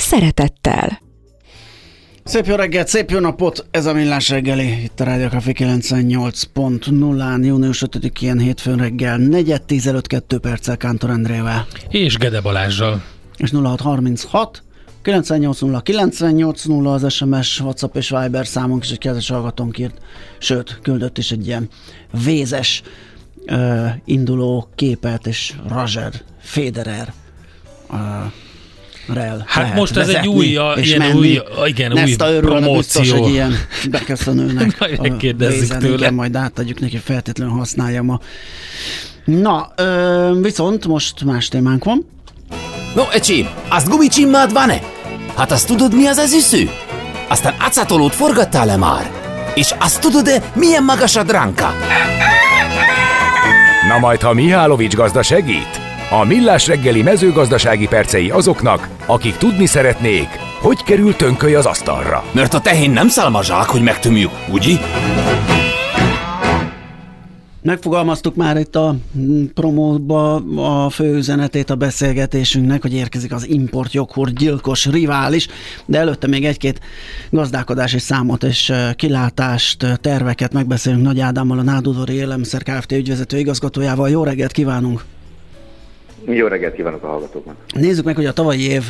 szeretettel. 0.00 1.00
Szép 2.24 2.46
jó 2.46 2.54
reggelt, 2.54 2.88
szép 2.88 3.10
jó 3.10 3.18
napot, 3.18 3.66
ez 3.70 3.86
a 3.86 3.92
Millás 3.92 4.28
reggeli, 4.28 4.82
itt 4.82 5.00
a 5.00 5.04
Rádió 5.04 5.28
Café 5.28 5.52
98.0-án, 5.54 7.44
június 7.44 7.84
5-én 7.86 8.38
hétfőn 8.38 8.76
reggel, 8.76 9.16
4 9.16 9.62
15 9.62 10.06
2 10.06 10.38
perccel 10.38 10.76
Kántor 10.76 11.10
Andrével. 11.10 11.66
És 11.88 12.16
Gede 12.16 12.40
Balázsral. 12.40 13.02
És 13.36 13.50
0636 13.50 14.62
980 15.02 15.82
980 15.82 16.86
az 16.86 17.12
SMS, 17.12 17.60
WhatsApp 17.60 17.96
és 17.96 18.08
Viber 18.08 18.46
számunk 18.46 18.84
is 18.84 18.90
egy 18.90 18.98
kedves 18.98 19.28
hallgatónk 19.28 19.78
írt, 19.78 19.98
sőt, 20.38 20.78
küldött 20.82 21.18
is 21.18 21.30
egy 21.30 21.46
ilyen 21.46 21.68
vézes 22.24 22.82
uh, 23.46 23.90
induló 24.04 24.68
képet, 24.74 25.26
és 25.26 25.54
Roger 25.68 26.12
Federer 26.40 27.12
uh, 27.90 27.98
rel 29.12 29.44
Hát 29.46 29.62
lehet 29.62 29.78
most 29.78 29.96
ez 29.96 30.08
egy 30.08 30.26
új, 30.28 30.56
a, 30.56 30.74
ilyen 30.76 30.98
menni. 30.98 31.18
új, 31.18 31.40
igen, 31.66 31.92
új 31.92 32.00
Nesta 32.00 32.24
biztos, 32.24 32.40
promóció. 32.50 33.22
hogy 33.22 33.32
ilyen 33.32 33.54
beköszönőnek 33.90 34.76
Majd 34.80 34.98
a 34.98 35.02
megkérdezzük 35.02 35.60
vézen, 35.60 35.78
tőle. 35.78 35.94
Igen, 35.96 36.14
majd 36.14 36.36
átadjuk 36.36 36.80
neki, 36.80 36.96
feltétlenül 36.96 37.54
használja 37.54 38.02
ma. 38.02 38.20
Na, 39.24 39.72
ö, 39.76 40.38
viszont 40.42 40.86
most 40.86 41.24
más 41.24 41.48
témánk 41.48 41.84
van. 41.84 42.06
No, 42.94 43.02
ecsi, 43.12 43.48
azt 43.68 43.88
gumicsimmád 43.88 44.52
van-e? 44.52 44.80
Hát 45.36 45.52
azt 45.52 45.66
tudod, 45.66 45.94
mi 45.94 46.06
az 46.06 46.16
az 46.16 46.32
üsző? 46.32 46.70
Aztán 47.28 47.54
acatolót 47.60 48.14
forgattál-e 48.14 48.76
már? 48.76 49.10
És 49.54 49.74
azt 49.78 50.00
tudod-e, 50.00 50.42
milyen 50.54 50.84
magas 50.84 51.16
a 51.16 51.22
dránka? 51.22 51.72
Na 53.88 53.98
majd, 53.98 54.20
ha 54.20 54.32
Mihálovics 54.32 54.94
gazda 54.94 55.22
segít? 55.22 55.79
A 56.12 56.24
millás 56.24 56.66
reggeli 56.66 57.02
mezőgazdasági 57.02 57.86
percei 57.86 58.30
azoknak, 58.30 58.88
akik 59.06 59.36
tudni 59.36 59.66
szeretnék, 59.66 60.28
hogy 60.60 60.82
kerül 60.82 61.16
tönköly 61.16 61.54
az 61.54 61.66
asztalra. 61.66 62.24
Mert 62.32 62.54
a 62.54 62.60
tehén 62.60 62.90
nem 62.90 63.08
szálmazsák, 63.08 63.66
hogy 63.68 63.82
megtömjük, 63.82 64.30
ugye? 64.52 64.76
Megfogalmaztuk 67.62 68.34
már 68.34 68.56
itt 68.56 68.76
a 68.76 68.96
promóba 69.54 70.34
a 70.84 70.90
fő 70.90 71.16
üzenetét 71.16 71.70
a 71.70 71.74
beszélgetésünknek, 71.74 72.82
hogy 72.82 72.94
érkezik 72.94 73.32
az 73.32 73.48
import 73.48 73.92
joghurt 73.92 74.34
gyilkos 74.34 74.86
rivális, 74.86 75.48
de 75.86 75.98
előtte 75.98 76.26
még 76.26 76.44
egy-két 76.44 76.80
gazdálkodási 77.30 77.98
számot 77.98 78.42
és 78.42 78.72
kilátást, 78.96 80.00
terveket 80.00 80.52
megbeszélünk 80.52 81.02
Nagy 81.02 81.20
Ádámmal, 81.20 81.58
a 81.58 81.62
Nádudori 81.62 82.14
Élelmiszer 82.14 82.62
Kft. 82.62 82.92
ügyvezető 82.92 83.38
igazgatójával. 83.38 84.08
Jó 84.08 84.24
reggelt 84.24 84.52
kívánunk! 84.52 85.04
Jó 86.24 86.46
reggelt 86.46 86.74
kívánok 86.74 87.02
a 87.02 87.06
hallgatóknak! 87.06 87.56
Nézzük 87.74 88.04
meg, 88.04 88.16
hogy 88.16 88.26
a 88.26 88.32
tavalyi 88.32 88.70
év 88.70 88.82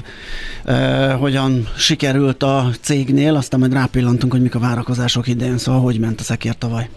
uh, 0.66 1.12
hogyan 1.12 1.68
sikerült 1.76 2.42
a 2.42 2.64
cégnél, 2.80 3.34
aztán 3.34 3.60
majd 3.60 3.72
rápillantunk, 3.72 4.32
hogy 4.32 4.42
mik 4.42 4.54
a 4.54 4.58
várakozások 4.58 5.26
idején, 5.26 5.58
szóval 5.58 5.80
hogy 5.80 6.00
ment 6.00 6.20
a 6.20 6.22
szekér 6.22 6.54
tavaly. 6.54 6.88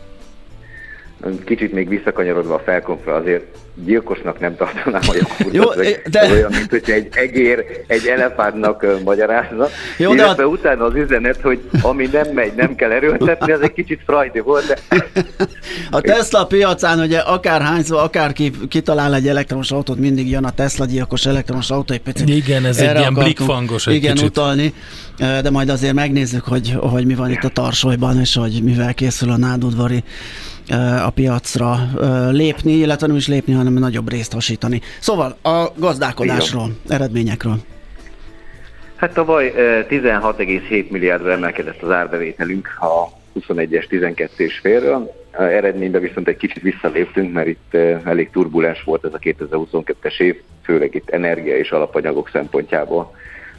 Kicsit 1.46 1.74
még 1.74 1.88
visszakanyarodva 1.88 2.54
a 2.54 2.60
felkonfra, 2.60 3.16
azért 3.16 3.58
gyilkosnak 3.86 4.40
nem 4.40 4.56
tartanám 4.56 5.02
a 5.08 5.14
joghurtot. 5.16 5.54
Jó, 5.54 5.72
ez, 5.72 5.96
de- 6.12 6.20
ez 6.20 6.32
olyan, 6.32 6.52
mint 6.52 6.70
hogy 6.70 6.84
egy 6.92 7.08
egér 7.12 7.64
egy 7.88 8.06
elefántnak 8.08 8.86
magyarázna. 9.04 9.68
Jó, 9.98 10.10
de 10.14 10.24
Illetve 10.24 10.44
a- 10.44 10.48
utána 10.48 10.84
az 10.86 10.96
üzenet, 10.96 11.42
hogy 11.42 11.62
ami 11.82 12.10
nem 12.12 12.28
megy, 12.34 12.54
nem 12.56 12.76
kell 12.76 12.92
erőltetni, 12.92 13.52
az 13.52 13.62
egy 13.62 13.74
kicsit 13.74 14.00
frajdi 14.06 14.40
volt, 14.40 14.66
de 14.66 14.78
A 15.92 16.02
Tesla 16.02 16.46
piacán 16.46 17.00
ugye 17.00 17.18
akárhányszor, 17.20 18.00
akárki 18.00 18.52
kitalál 18.70 19.14
egy 19.16 19.28
elektromos 19.28 19.72
autót, 19.72 19.98
mindig 19.98 20.30
jön 20.30 20.44
a 20.44 20.52
Tesla 20.52 20.86
gyilkos 20.86 21.26
elektromos 21.26 21.70
autó, 21.70 21.94
egy 21.94 22.02
picit 22.02 22.30
Igen, 22.30 22.66
ez 22.66 22.78
egy 22.78 22.98
ilyen 22.98 23.14
blikfangos 23.14 23.88
egy 23.88 23.94
Igen, 23.94 24.14
kicsit. 24.14 24.28
utalni, 24.30 24.74
de 25.18 25.50
majd 25.50 25.70
azért 25.70 25.94
megnézzük, 25.94 26.44
hogy, 26.44 26.74
hogy 26.80 27.06
mi 27.06 27.16
van 27.16 27.32
itt 27.32 27.44
a 27.44 27.50
tarsolyban, 27.50 28.20
és 28.20 28.36
hogy 28.36 28.60
mivel 28.64 28.94
készül 28.94 29.30
a 29.32 29.38
nádudvari 29.38 30.04
a 31.06 31.10
piacra 31.10 31.76
lépni, 32.32 32.72
illetve 32.72 33.08
nem 33.08 33.16
is 33.16 33.28
lépni, 33.28 33.54
hanem 33.54 33.74
nagyobb 33.74 34.10
részt 34.10 34.34
hasítani. 34.34 34.82
Szóval 35.00 35.38
a 35.42 35.72
gazdálkodásról, 35.78 36.70
eredményekről. 36.90 37.58
Hát 38.96 39.14
tavaly 39.14 39.48
eh, 39.48 39.86
16,7 39.90 40.90
milliárdra 40.90 41.32
emelkedett 41.32 41.82
az 41.82 41.92
árbevételünk 41.92 42.68
a 42.80 43.08
21-es 43.40 43.86
12-es 43.90 44.54
félről. 44.62 45.14
Eredményben 45.32 46.02
viszont 46.02 46.28
egy 46.28 46.38
kicsit 46.38 46.62
visszaléptünk, 46.62 47.34
mert 47.34 47.48
itt 47.48 47.74
eh, 47.74 48.02
elég 48.06 48.30
turbulens 48.30 48.84
volt 48.84 49.06
ez 49.06 49.14
a 49.14 49.20
2022-es 49.20 50.20
év, 50.20 50.42
főleg 50.64 50.96
itt 50.96 51.10
energia 51.10 51.58
és 51.58 51.72
alapanyagok 51.72 52.30
szempontjából. 52.30 53.16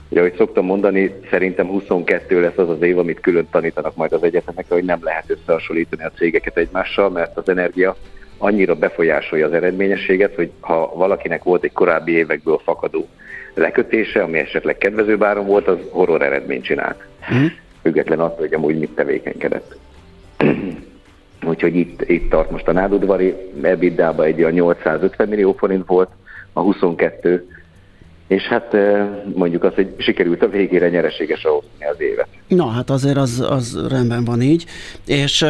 Ugye, 0.08 0.20
ahogy 0.20 0.34
szoktam 0.36 0.64
mondani, 0.64 1.14
szerintem 1.30 1.66
22 1.66 2.40
lesz 2.40 2.56
az 2.56 2.68
az 2.68 2.82
év, 2.82 2.98
amit 2.98 3.20
külön 3.20 3.48
tanítanak 3.50 3.96
majd 3.96 4.12
az 4.12 4.22
egyetemekre, 4.22 4.74
hogy 4.74 4.84
nem 4.84 4.98
lehet 5.02 5.30
összehasonlítani 5.30 6.04
a 6.04 6.12
cégeket 6.16 6.56
egymással, 6.56 7.10
mert 7.10 7.36
az 7.36 7.48
energia 7.48 7.96
annyira 8.38 8.74
befolyásolja 8.74 9.46
az 9.46 9.52
eredményességet, 9.52 10.34
hogy 10.34 10.50
ha 10.60 10.92
valakinek 10.94 11.42
volt 11.42 11.64
egy 11.64 11.72
korábbi 11.72 12.12
évekből 12.12 12.60
fakadó 12.64 13.08
lekötése, 13.54 14.22
ami 14.22 14.38
esetleg 14.38 14.78
kedvező 14.78 15.16
áron 15.20 15.46
volt, 15.46 15.68
az 15.68 15.78
horror 15.90 16.22
eredményt 16.22 16.64
csinált. 16.64 17.04
Mhm. 17.30 17.44
Független 17.82 18.20
attól, 18.20 18.38
hogy 18.38 18.54
amúgy 18.54 18.78
mit 18.78 18.94
tevékenykedett. 18.94 19.76
Úgyhogy 21.46 21.76
itt, 21.76 22.08
itt 22.08 22.30
tart 22.30 22.50
most 22.50 22.68
a 22.68 22.72
nádudvari 22.72 23.34
EBITDA-ba 23.62 24.24
egy 24.24 24.38
olyan 24.40 24.52
850 24.52 25.28
millió 25.28 25.52
forint 25.52 25.86
volt, 25.86 26.10
a 26.52 26.60
22, 26.60 27.48
és 28.26 28.42
hát 28.42 28.76
mondjuk 29.34 29.64
azt, 29.64 29.74
hogy 29.74 29.94
sikerült 29.98 30.42
a 30.42 30.48
végére 30.48 30.88
nyereségesre 30.88 31.48
hozni 31.48 31.86
az 31.92 32.00
évet. 32.00 32.26
Na, 32.48 32.66
hát 32.66 32.90
azért 32.90 33.16
az, 33.16 33.44
az 33.48 33.86
rendben 33.88 34.24
van 34.24 34.42
így. 34.42 34.64
És 35.06 35.44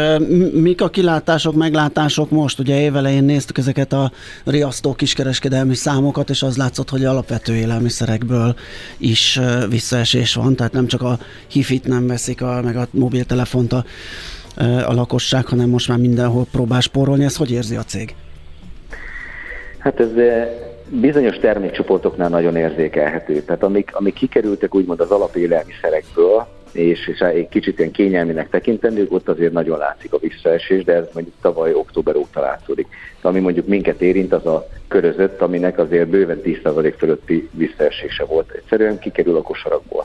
mik 0.52 0.80
a 0.80 0.88
kilátások, 0.88 1.54
meglátások 1.54 2.30
most? 2.30 2.58
Ugye 2.58 2.80
évelején 2.80 3.24
néztük 3.24 3.58
ezeket 3.58 3.92
a 3.92 4.10
riasztó 4.44 4.94
kiskereskedelmi 4.94 5.74
számokat, 5.74 6.30
és 6.30 6.42
az 6.42 6.56
látszott, 6.56 6.90
hogy 6.90 7.04
alapvető 7.04 7.54
élelmiszerekből 7.54 8.54
is 8.98 9.40
visszaesés 9.68 10.34
van, 10.34 10.56
tehát 10.56 10.72
nem 10.72 10.86
csak 10.86 11.02
a 11.02 11.18
hifit 11.46 11.86
nem 11.86 12.06
veszik, 12.06 12.42
a, 12.42 12.60
meg 12.62 12.76
a 12.76 12.86
mobiltelefont 12.90 13.72
a, 13.72 13.84
a 14.86 14.92
lakosság, 14.92 15.46
hanem 15.46 15.68
most 15.68 15.88
már 15.88 15.98
mindenhol 15.98 16.46
próbál 16.52 16.80
spórolni. 16.80 17.24
Ez 17.24 17.36
hogy 17.36 17.50
érzi 17.50 17.76
a 17.76 17.82
cég? 17.82 18.14
Hát 19.78 20.00
ez 20.00 20.10
bizonyos 21.00 21.36
termékcsoportoknál 21.36 22.28
nagyon 22.28 22.56
érzékelhető. 22.56 23.42
Tehát 23.42 23.62
amik, 23.62 23.90
amik 23.94 24.14
kikerültek 24.14 24.74
úgymond 24.74 25.00
az 25.00 25.10
alapélelmiszerekből, 25.10 26.46
és, 26.72 27.08
és 27.08 27.18
egy 27.18 27.48
kicsit 27.48 27.78
ilyen 27.78 27.90
kényelminek 27.90 28.50
tekintendők, 28.50 29.12
ott 29.12 29.28
azért 29.28 29.52
nagyon 29.52 29.78
látszik 29.78 30.12
a 30.12 30.18
visszaesés, 30.18 30.84
de 30.84 30.92
ez 30.92 31.04
mondjuk 31.14 31.34
tavaly 31.40 31.74
október 31.74 32.16
óta 32.16 32.40
látszódik. 32.40 32.86
De 33.22 33.28
ami 33.28 33.40
mondjuk 33.40 33.66
minket 33.66 34.00
érint, 34.00 34.32
az 34.32 34.46
a 34.46 34.68
körözött, 34.88 35.40
aminek 35.40 35.78
azért 35.78 36.08
bőven 36.08 36.40
10% 36.44 36.94
fölötti 36.98 37.48
visszaesése 37.52 38.24
volt. 38.24 38.50
Egyszerűen 38.50 38.98
kikerül 38.98 39.36
a 39.36 39.42
kosarakból. 39.42 40.04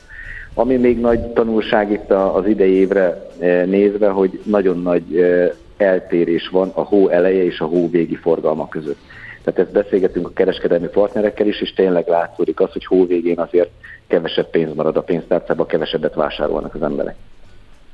Ami 0.53 0.75
még 0.75 0.99
nagy 0.99 1.19
tanulság 1.19 1.91
itt 1.91 2.11
az 2.11 2.47
idei 2.47 2.73
évre 2.73 3.27
eh, 3.39 3.65
nézve, 3.65 4.07
hogy 4.07 4.39
nagyon 4.43 4.81
nagy 4.81 5.17
eh, 5.17 5.51
eltérés 5.77 6.47
van 6.47 6.71
a 6.73 6.81
hó 6.81 7.07
eleje 7.07 7.43
és 7.43 7.59
a 7.59 7.65
hó 7.65 7.89
végi 7.89 8.15
forgalma 8.15 8.67
között. 8.67 8.99
Tehát 9.43 9.59
ezt 9.59 9.71
beszélgetünk 9.71 10.27
a 10.27 10.33
kereskedelmi 10.33 10.87
partnerekkel 10.87 11.47
is, 11.47 11.61
és 11.61 11.73
tényleg 11.73 12.07
látszódik 12.07 12.59
az, 12.59 12.71
hogy 12.71 12.85
hó 12.85 13.05
végén 13.05 13.39
azért 13.39 13.69
kevesebb 14.07 14.49
pénz 14.49 14.75
marad 14.75 14.97
a 14.97 15.01
pénztárcában, 15.01 15.67
kevesebbet 15.67 16.13
vásárolnak 16.13 16.75
az 16.75 16.81
emberek. 16.81 17.15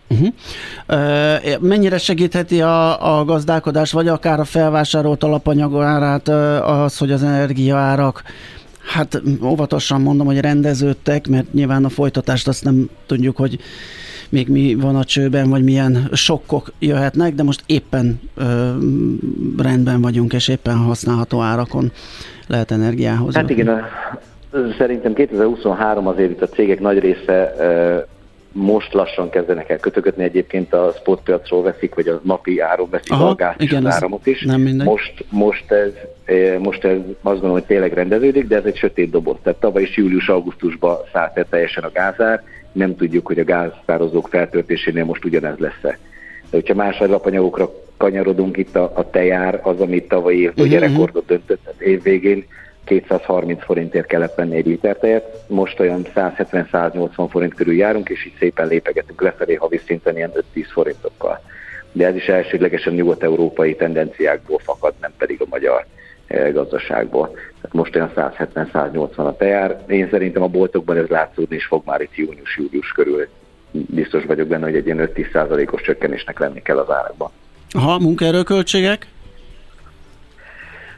Uh-huh. 0.10 0.28
Uh, 0.90 1.60
mennyire 1.60 1.98
segítheti 1.98 2.62
a, 2.62 3.18
a 3.20 3.26
gazdálkodás, 3.26 3.92
vagy 3.92 4.08
akár 4.08 4.40
a 4.40 4.44
felvásárolt 4.44 5.24
alapanyag 5.24 5.82
árát 5.82 6.28
az, 6.64 6.98
hogy 6.98 7.12
az 7.12 7.24
energiaárak 7.24 8.24
Hát 8.86 9.22
óvatosan 9.44 10.02
mondom, 10.02 10.26
hogy 10.26 10.40
rendeződtek, 10.40 11.28
mert 11.28 11.54
nyilván 11.54 11.86
a 11.86 11.90
folytatást 11.90 12.48
azt 12.48 12.64
nem 12.64 12.90
tudjuk, 13.06 13.38
hogy 13.38 13.60
még 14.30 14.48
mi 14.48 14.76
van 14.76 14.96
a 14.96 15.04
csőben, 15.04 15.50
vagy 15.50 15.64
milyen 15.64 16.10
sokkok 16.14 16.72
jöhetnek, 16.80 17.34
de 17.34 17.44
most 17.44 17.64
éppen 17.66 18.20
ö, 18.36 18.70
rendben 19.58 20.02
vagyunk, 20.02 20.34
és 20.34 20.48
éppen 20.48 20.76
használható 20.78 21.42
árakon 21.42 21.92
lehet 22.48 22.72
energiához. 22.72 23.36
Hát 23.36 23.50
igen, 23.50 23.68
a 23.68 23.82
Szerintem 24.78 25.14
2023 25.14 26.08
azért 26.08 26.32
itt 26.32 26.42
a 26.42 26.48
cégek 26.48 26.80
nagy 26.80 27.00
része 27.00 27.56
most 28.58 28.94
lassan 28.94 29.30
kezdenek 29.30 29.70
el 29.70 29.78
kötögetni, 29.78 30.24
egyébként 30.24 30.74
a 30.74 30.94
spotpiacról 30.98 31.62
veszik, 31.62 31.96
vagy 31.96 32.08
a 32.08 32.20
napi 32.24 32.60
áron 32.60 32.90
veszik 32.90 33.12
Aha, 33.12 33.28
a 33.28 33.36
gáz 33.36 33.56
igen, 33.58 33.86
áramot 33.86 34.28
is. 34.28 34.42
Nem 34.44 34.62
mindegy. 34.62 34.88
Most, 34.88 35.26
most, 35.30 35.72
ez, 35.72 35.92
most 36.60 36.84
ez 36.84 36.98
azt 36.98 37.22
gondolom, 37.22 37.52
hogy 37.52 37.64
tényleg 37.64 37.94
rendeződik, 37.94 38.48
de 38.48 38.56
ez 38.56 38.64
egy 38.66 38.78
sötét 38.78 39.10
doboz. 39.10 39.36
Tehát 39.44 39.60
tavaly 39.60 39.82
is 39.82 39.98
július-augusztusban 39.98 40.98
szállt 41.12 41.38
el 41.38 41.46
teljesen 41.50 41.84
a 41.84 41.92
gázár, 41.92 42.44
nem 42.72 42.96
tudjuk, 42.96 43.28
hogy 43.28 43.40
a 43.40 43.44
gáztározók 43.44 44.28
feltöltésénél 44.28 45.06
most 45.06 45.26
ugyanez 45.26 45.58
lesz-e. 45.58 45.98
De 46.50 46.58
hogyha 46.58 46.74
más 46.74 47.00
alapanyagokra 47.00 47.70
kanyarodunk, 47.98 48.58
itt 48.58 48.76
a, 48.76 48.92
a 48.96 49.10
tejár 49.10 49.60
az, 49.64 49.80
amit 49.80 50.08
tavaly 50.08 50.36
évben 50.36 50.66
uh-huh. 50.66 50.80
rekordot 50.80 51.26
döntött, 51.26 51.64
tehát 51.64 51.82
év 51.82 52.04
végén 52.04 52.46
230 52.86 53.64
forintért 53.64 54.08
kellett 54.08 54.36
venni 54.36 54.56
egy 54.56 54.66
litertejet, 54.66 55.44
most 55.48 55.80
olyan 55.80 56.06
170-180 56.16 57.28
forint 57.30 57.54
körül 57.54 57.76
járunk, 57.76 58.10
és 58.10 58.26
így 58.26 58.36
szépen 58.40 58.68
lépegetünk 58.68 59.22
lefelé 59.22 59.54
havi 59.54 59.82
szinten 59.86 60.16
ilyen 60.16 60.32
5-10 60.56 60.66
forintokkal. 60.72 61.42
De 61.92 62.06
ez 62.06 62.16
is 62.16 62.28
elsődlegesen 62.28 62.94
nyugat-európai 62.94 63.76
tendenciákból 63.76 64.60
fakad, 64.60 64.94
nem 65.02 65.12
pedig 65.18 65.42
a 65.42 65.46
magyar 65.50 65.86
eh, 66.28 66.54
gazdaságból. 66.54 67.28
Tehát 67.32 67.74
most 67.74 67.96
olyan 67.96 68.12
170-180 68.16 69.16
a 69.16 69.36
tejár. 69.36 69.84
Én 69.88 70.08
szerintem 70.12 70.44
a 70.44 70.48
boltokban 70.48 70.98
ez 70.98 71.08
látszódni 71.08 71.56
is 71.56 71.66
fog 71.66 71.82
már 71.86 72.02
itt 72.02 72.16
június-július 72.16 72.92
körül. 72.92 73.28
Biztos 73.72 74.24
vagyok 74.26 74.48
benne, 74.48 74.66
hogy 74.66 74.76
egy 74.76 74.86
ilyen 74.86 75.10
5-10 75.16 75.74
os 75.74 75.82
csökkenésnek 75.82 76.40
lenni 76.40 76.62
kell 76.62 76.78
az 76.78 76.90
árakban. 76.90 77.30
Aha, 77.72 78.00
munkaerőköltségek? 78.00 79.08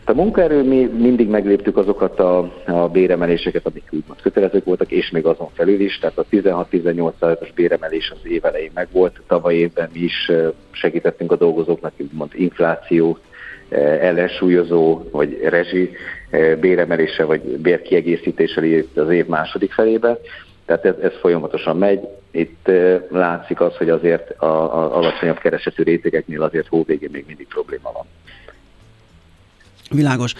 A 0.09 0.13
munkaerő 0.13 0.63
mi 0.63 0.85
mindig 0.85 1.27
megléptük 1.27 1.77
azokat 1.77 2.19
a, 2.19 2.51
a 2.65 2.87
béremeléseket, 2.87 3.65
amik 3.65 3.83
úgymond 3.91 4.21
kötelezők 4.21 4.65
voltak, 4.65 4.91
és 4.91 5.09
még 5.09 5.25
azon 5.25 5.49
felül 5.53 5.79
is, 5.79 5.99
tehát 5.99 6.17
a 6.17 6.25
16-18% 6.31 7.41
os 7.41 7.51
béremelés 7.51 8.11
az 8.11 8.29
év 8.31 8.45
elején 8.45 8.71
megvolt, 8.73 9.21
tavaly 9.27 9.55
évben 9.55 9.89
mi 9.93 9.99
is 9.99 10.31
segítettünk 10.71 11.31
a 11.31 11.35
dolgozóknak, 11.35 11.93
úgymond 11.97 12.31
infláció, 12.33 13.17
ellensúlyozó, 13.99 15.01
vagy 15.11 15.39
rezsi 15.43 15.89
béremelése, 16.59 17.23
vagy 17.23 17.41
bérkiegészítéssel 17.41 18.63
az 18.95 19.09
év 19.09 19.25
második 19.25 19.71
felébe. 19.71 20.17
Tehát 20.65 20.85
ez, 20.85 20.95
ez 21.01 21.13
folyamatosan 21.19 21.77
megy. 21.77 21.99
Itt 22.31 22.71
látszik 23.09 23.61
az, 23.61 23.75
hogy 23.77 23.89
azért 23.89 24.31
a, 24.31 24.45
a 24.45 24.97
alacsonyabb 24.97 25.37
keresetű 25.37 25.83
rétegeknél 25.83 26.41
azért 26.41 26.67
hóvégén 26.67 27.09
még 27.11 27.23
mindig 27.27 27.47
probléma 27.47 27.91
van. 27.93 28.05
Világos. 29.91 30.33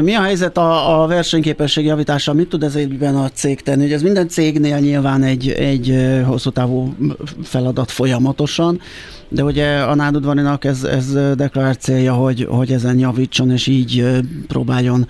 Mi 0.00 0.14
a 0.14 0.20
helyzet 0.22 0.56
a, 0.56 1.02
a 1.02 1.06
versenyképesség 1.06 1.84
javítása? 1.84 2.32
Mit 2.32 2.48
tud 2.48 2.62
ez 2.62 2.74
egyben 2.74 3.16
a 3.16 3.28
cég 3.28 3.60
tenni? 3.60 3.84
Ugye 3.84 3.94
ez 3.94 4.02
minden 4.02 4.28
cégnél 4.28 4.78
nyilván 4.78 5.22
egy, 5.22 5.50
egy 5.50 5.96
hosszú 6.26 6.50
távú 6.50 6.94
feladat 7.42 7.90
folyamatosan, 7.90 8.80
de 9.28 9.44
ugye 9.44 9.78
a 9.78 9.94
Nádudvaninak 9.94 10.64
ez, 10.64 10.84
ez 10.84 11.12
deklarált 11.36 11.80
célja, 11.80 12.12
hogy, 12.12 12.46
hogy 12.50 12.72
ezen 12.72 12.98
javítson, 12.98 13.50
és 13.50 13.66
így 13.66 14.04
próbáljon 14.46 15.08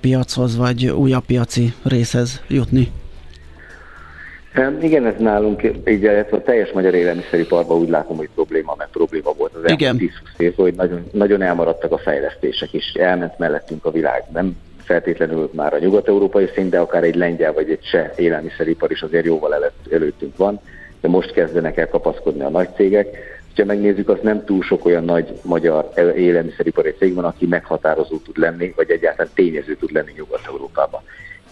piachoz 0.00 0.56
vagy 0.56 0.86
újabb 0.86 1.24
piaci 1.24 1.72
részhez 1.82 2.40
jutni. 2.48 2.90
Igen, 4.80 5.06
ez 5.06 5.14
nálunk, 5.18 5.62
így 5.86 6.04
a 6.04 6.42
teljes 6.42 6.72
magyar 6.72 6.94
élelmiszeriparban 6.94 7.78
úgy 7.78 7.88
látom, 7.88 8.16
hogy 8.16 8.28
probléma, 8.34 8.74
mert 8.78 8.90
probléma 8.90 9.32
volt 9.32 9.54
az 9.54 9.70
elmúlt 9.70 9.98
10 9.98 10.10
év, 10.36 10.54
hogy 10.54 10.74
nagyon, 10.74 11.06
nagyon 11.12 11.42
elmaradtak 11.42 11.92
a 11.92 11.98
fejlesztések, 11.98 12.72
és 12.72 12.92
elment 12.92 13.38
mellettünk 13.38 13.84
a 13.84 13.90
világ. 13.90 14.24
Nem 14.32 14.56
feltétlenül 14.84 15.50
már 15.52 15.74
a 15.74 15.78
nyugat-európai 15.78 16.50
szint, 16.54 16.70
de 16.70 16.78
akár 16.78 17.02
egy 17.02 17.14
lengyel 17.14 17.52
vagy 17.52 17.70
egy 17.70 17.84
se 17.84 18.12
élelmiszeripar 18.16 18.90
is 18.90 19.02
azért 19.02 19.24
jóval 19.24 19.54
előtt, 19.54 19.92
előttünk 19.92 20.36
van, 20.36 20.60
de 21.00 21.08
most 21.08 21.32
kezdenek 21.32 21.76
el 21.76 21.88
kapaszkodni 21.88 22.42
a 22.42 22.48
nagy 22.48 22.68
cégek. 22.74 23.16
Ha 23.56 23.64
megnézzük, 23.64 24.08
az 24.08 24.18
nem 24.22 24.44
túl 24.44 24.62
sok 24.62 24.84
olyan 24.84 25.04
nagy 25.04 25.32
magyar 25.42 25.90
élelmiszeripari 26.16 26.94
cég 26.98 27.14
van, 27.14 27.24
aki 27.24 27.46
meghatározó 27.46 28.16
tud 28.16 28.38
lenni, 28.38 28.72
vagy 28.76 28.90
egyáltalán 28.90 29.32
tényező 29.34 29.76
tud 29.76 29.92
lenni 29.92 30.12
Nyugat-Európában. 30.16 31.00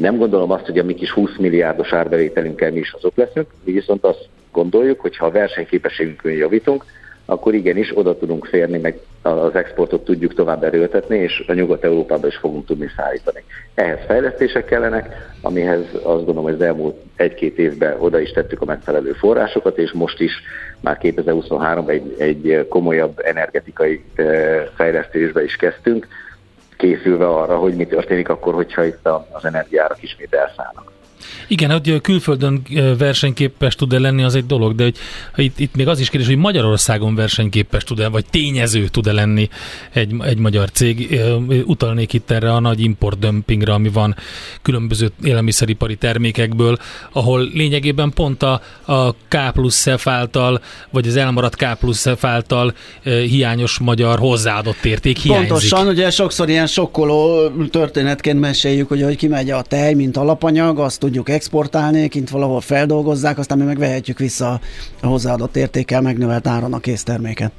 Nem 0.03 0.17
gondolom 0.17 0.51
azt, 0.51 0.67
hogy 0.67 0.79
a 0.79 0.85
mi 0.85 0.95
kis 0.95 1.11
20 1.11 1.37
milliárdos 1.39 1.93
árbevételünkkel 1.93 2.71
mi 2.71 2.79
is 2.79 2.93
azok 2.93 3.17
leszünk, 3.17 3.47
viszont 3.65 4.05
azt 4.05 4.29
gondoljuk, 4.53 5.01
hogy 5.01 5.17
ha 5.17 5.27
a 5.27 5.31
versenyképességünkön 5.31 6.33
javítunk, 6.33 6.85
akkor 7.25 7.55
igenis 7.55 7.97
oda 7.97 8.19
tudunk 8.19 8.45
férni, 8.47 8.79
meg 8.79 8.99
az 9.23 9.55
exportot 9.55 10.05
tudjuk 10.05 10.35
tovább 10.35 10.65
erőltetni, 10.65 11.19
és 11.19 11.45
a 11.47 11.53
Nyugat-Európába 11.53 12.27
is 12.27 12.37
fogunk 12.37 12.67
tudni 12.67 12.91
szállítani. 12.97 13.45
Ehhez 13.75 13.99
fejlesztések 14.07 14.65
kellenek, 14.65 15.33
amihez 15.41 15.85
azt 15.93 16.03
gondolom, 16.03 16.43
hogy 16.43 16.53
az 16.53 16.61
elmúlt 16.61 16.97
egy-két 17.17 17.59
évben 17.59 17.97
oda 17.99 18.21
is 18.21 18.31
tettük 18.31 18.61
a 18.61 18.65
megfelelő 18.65 19.13
forrásokat, 19.13 19.79
és 19.79 19.93
most 19.93 20.21
is 20.21 20.43
már 20.81 20.99
2023-ban 21.03 21.89
egy, 21.89 22.15
egy 22.19 22.67
komolyabb 22.69 23.21
energetikai 23.25 24.05
eh, 24.15 24.67
fejlesztésbe 24.75 25.45
is 25.45 25.57
kezdtünk, 25.57 26.07
készülve 26.83 27.29
arra, 27.29 27.57
hogy 27.57 27.75
mi 27.75 27.87
történik 27.87 28.29
akkor, 28.29 28.55
hogyha 28.55 28.85
itt 28.85 29.09
az 29.33 29.45
energiárak 29.45 30.03
ismét 30.03 30.35
elszállnak. 30.35 30.93
Igen, 31.49 31.71
hogy 31.71 32.01
külföldön 32.01 32.63
versenyképes 32.99 33.75
tud-e 33.75 33.99
lenni, 33.99 34.23
az 34.23 34.35
egy 34.35 34.47
dolog, 34.47 34.75
de 34.75 34.83
hogy, 35.35 35.45
itt, 35.45 35.59
itt 35.59 35.75
még 35.75 35.89
az 35.89 36.01
is 36.01 36.09
kérdés, 36.09 36.29
hogy 36.29 36.39
Magyarországon 36.39 37.15
versenyképes 37.15 37.85
tud-e, 37.85 38.09
vagy 38.09 38.25
tényező 38.31 38.89
tud-e 38.89 39.13
lenni 39.13 39.49
egy, 39.93 40.15
egy 40.25 40.39
magyar 40.39 40.71
cég. 40.71 41.21
Utalnék 41.65 42.13
itt 42.13 42.31
erre 42.31 42.53
a 42.53 42.61
nagy 42.61 42.81
importdömpingre, 42.81 43.73
ami 43.73 43.89
van 43.89 44.17
különböző 44.63 45.11
élelmiszeripari 45.25 45.97
termékekből, 45.97 46.77
ahol 47.13 47.51
lényegében 47.55 48.11
pont 48.11 48.43
a, 48.43 48.61
a 48.85 49.13
K 49.13 49.37
plusz 49.53 49.89
F 49.97 50.07
által, 50.07 50.61
vagy 50.91 51.07
az 51.07 51.17
elmaradt 51.17 51.57
K 51.57 51.79
plusz 51.79 52.09
F 52.17 52.25
által 52.25 52.75
hiányos 53.03 53.79
magyar 53.79 54.19
hozzáadott 54.19 54.85
érték 54.85 55.19
hiányzik. 55.19 55.49
Pontosan, 55.49 55.87
ugye 55.87 56.11
sokszor 56.11 56.49
ilyen 56.49 56.67
sokkoló 56.67 57.49
történetként 57.71 58.41
meséljük, 58.41 58.89
hogy 58.89 59.03
hogy 59.03 59.17
kimegy 59.17 59.51
a 59.51 59.63
tej, 59.63 59.95
mint 59.95 60.17
alapanyag, 60.17 60.79
azt 60.79 61.05
tudjuk 61.13 61.37
exportálni, 61.37 62.09
kint 62.09 62.31
valahol 62.31 62.61
feldolgozzák, 62.61 63.39
aztán 63.39 63.59
mi 63.59 63.65
megvehetjük 63.65 64.19
vissza 64.19 64.61
a 65.03 65.07
hozzáadott 65.07 65.57
értékkel 65.57 66.01
megnövelt 66.01 66.47
áron 66.47 66.73
a 66.73 66.79
készterméket. 66.79 67.53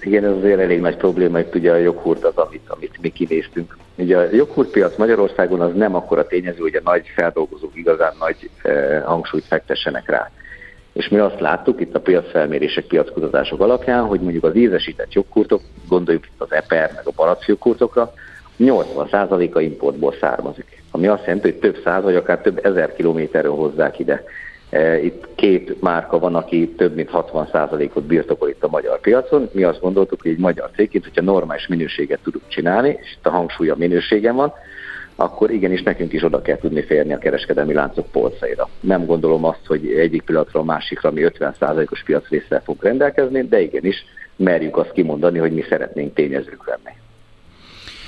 Igen, 0.00 0.24
ez 0.24 0.30
azért 0.30 0.60
elég 0.60 0.80
nagy 0.80 0.96
probléma, 0.96 1.36
hogy 1.36 1.48
ugye 1.54 1.72
a 1.72 1.76
joghurt 1.76 2.24
az, 2.24 2.36
amit, 2.36 2.62
amit 2.66 2.98
mi 3.00 3.08
kinéztünk. 3.08 3.76
Ugye 3.96 4.16
a 4.16 4.28
joghurtpiac 4.32 4.96
Magyarországon 4.96 5.60
az 5.60 5.74
nem 5.74 5.94
akkora 5.94 6.26
tényező, 6.26 6.60
hogy 6.60 6.74
a 6.74 6.90
nagy 6.90 7.06
feldolgozók 7.14 7.76
igazán 7.76 8.12
nagy 8.18 8.50
eh, 8.62 9.02
hangsúlyt 9.04 9.44
fektessenek 9.44 10.08
rá. 10.08 10.30
És 10.92 11.08
mi 11.08 11.18
azt 11.18 11.40
láttuk 11.40 11.80
itt 11.80 11.94
a 11.94 12.00
piacfelmérések, 12.00 12.84
piackutatások 12.84 13.60
alapján, 13.60 14.04
hogy 14.04 14.20
mondjuk 14.20 14.44
az 14.44 14.56
ízesített 14.56 15.12
joghurtok, 15.12 15.60
gondoljuk 15.88 16.26
itt 16.26 16.40
az 16.40 16.52
eper, 16.52 16.92
meg 16.94 17.06
a 17.06 17.12
barack 17.16 17.46
joghurtokra, 17.46 18.12
80%-a 18.58 19.60
importból 19.60 20.14
származik 20.20 20.83
ami 20.94 21.06
azt 21.06 21.24
jelenti, 21.24 21.50
hogy 21.50 21.60
több 21.60 21.80
száz 21.84 22.02
vagy 22.02 22.14
akár 22.14 22.40
több 22.40 22.60
ezer 22.62 22.94
kilométerről 22.94 23.54
hozzák 23.54 23.98
ide. 23.98 24.24
E, 24.70 24.98
itt 24.98 25.28
két 25.34 25.80
márka 25.80 26.18
van, 26.18 26.34
aki 26.34 26.68
több 26.68 26.94
mint 26.94 27.10
60%-ot 27.12 28.04
birtokol 28.04 28.48
itt 28.48 28.64
a 28.64 28.68
magyar 28.68 29.00
piacon. 29.00 29.48
Mi 29.52 29.62
azt 29.62 29.80
gondoltuk, 29.80 30.22
hogy 30.22 30.30
egy 30.30 30.38
magyar 30.38 30.70
cégként, 30.74 31.04
hogyha 31.04 31.22
normális 31.22 31.66
minőséget 31.66 32.20
tudunk 32.22 32.48
csinálni, 32.48 32.98
és 33.02 33.12
itt 33.16 33.26
a 33.26 33.30
hangsúly 33.30 33.68
a 33.68 33.76
minőségen 33.76 34.34
van, 34.34 34.52
akkor 35.16 35.50
igenis 35.50 35.82
nekünk 35.82 36.12
is 36.12 36.22
oda 36.22 36.42
kell 36.42 36.58
tudni 36.58 36.82
férni 36.82 37.12
a 37.12 37.18
kereskedelmi 37.18 37.72
láncok 37.72 38.06
polcaira. 38.06 38.68
Nem 38.80 39.06
gondolom 39.06 39.44
azt, 39.44 39.66
hogy 39.66 39.86
egyik 39.86 40.22
pillanatra 40.22 40.60
a 40.60 40.64
másikra 40.64 41.10
mi 41.10 41.22
50%-os 41.24 42.02
piacrészsel 42.02 42.62
fog 42.62 42.82
rendelkezni, 42.82 43.42
de 43.42 43.60
igenis 43.60 44.04
merjük 44.36 44.76
azt 44.76 44.92
kimondani, 44.92 45.38
hogy 45.38 45.52
mi 45.52 45.64
szeretnénk 45.68 46.14
tényezők 46.14 46.66
lenni. 46.66 46.96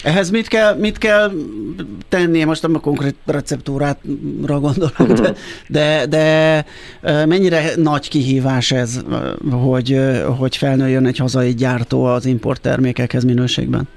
Ehhez 0.02 0.30
mit 0.30 0.48
kell, 0.48 0.74
mit 0.74 0.98
kell 0.98 1.32
tenni? 2.08 2.44
Most 2.44 2.62
nem 2.62 2.74
a 2.74 2.78
konkrét 2.78 3.14
receptúrára 3.24 4.60
gondolok, 4.60 5.12
de, 5.12 5.34
de, 5.68 6.06
de 6.06 6.64
mennyire 7.26 7.70
nagy 7.76 8.08
kihívás 8.08 8.72
ez, 8.72 9.00
hogy, 9.50 10.00
hogy 10.38 10.56
felnőjön 10.56 11.06
egy 11.06 11.18
hazai 11.18 11.54
gyártó 11.54 12.04
az 12.04 12.26
importtermékekhez 12.26 13.24
minőségben? 13.24 13.88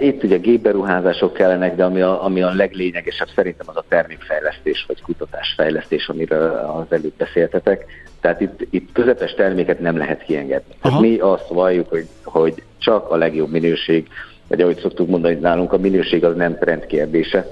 Itt 0.00 0.22
ugye 0.22 0.36
gépberuházások 0.36 1.32
kellenek, 1.32 1.76
de 1.76 1.84
ami 1.84 2.00
a, 2.00 2.24
ami 2.24 2.42
a 2.42 2.54
leglényegesebb 2.54 3.28
szerintem 3.34 3.66
az 3.68 3.76
a 3.76 3.84
termékfejlesztés 3.88 4.84
vagy 4.88 5.02
kutatásfejlesztés, 5.02 6.08
amiről 6.08 6.50
az 6.50 6.96
előbb 6.96 7.12
beszéltetek. 7.16 7.84
Tehát 8.20 8.40
itt, 8.40 8.66
itt 8.70 8.92
közepes 8.92 9.34
terméket 9.34 9.80
nem 9.80 9.96
lehet 9.96 10.22
kiengedni. 10.22 10.74
Tehát 10.82 11.00
mi 11.00 11.18
azt 11.18 11.48
valljuk, 11.48 11.88
hogy, 11.88 12.06
hogy 12.24 12.62
csak 12.78 13.10
a 13.10 13.16
legjobb 13.16 13.50
minőség, 13.50 14.08
vagy 14.48 14.60
ahogy 14.60 14.78
szoktuk 14.78 15.08
mondani, 15.08 15.34
nálunk 15.34 15.72
a 15.72 15.78
minőség 15.78 16.24
az 16.24 16.36
nem 16.36 16.58
trend 16.58 16.86
kérdése, 16.86 17.46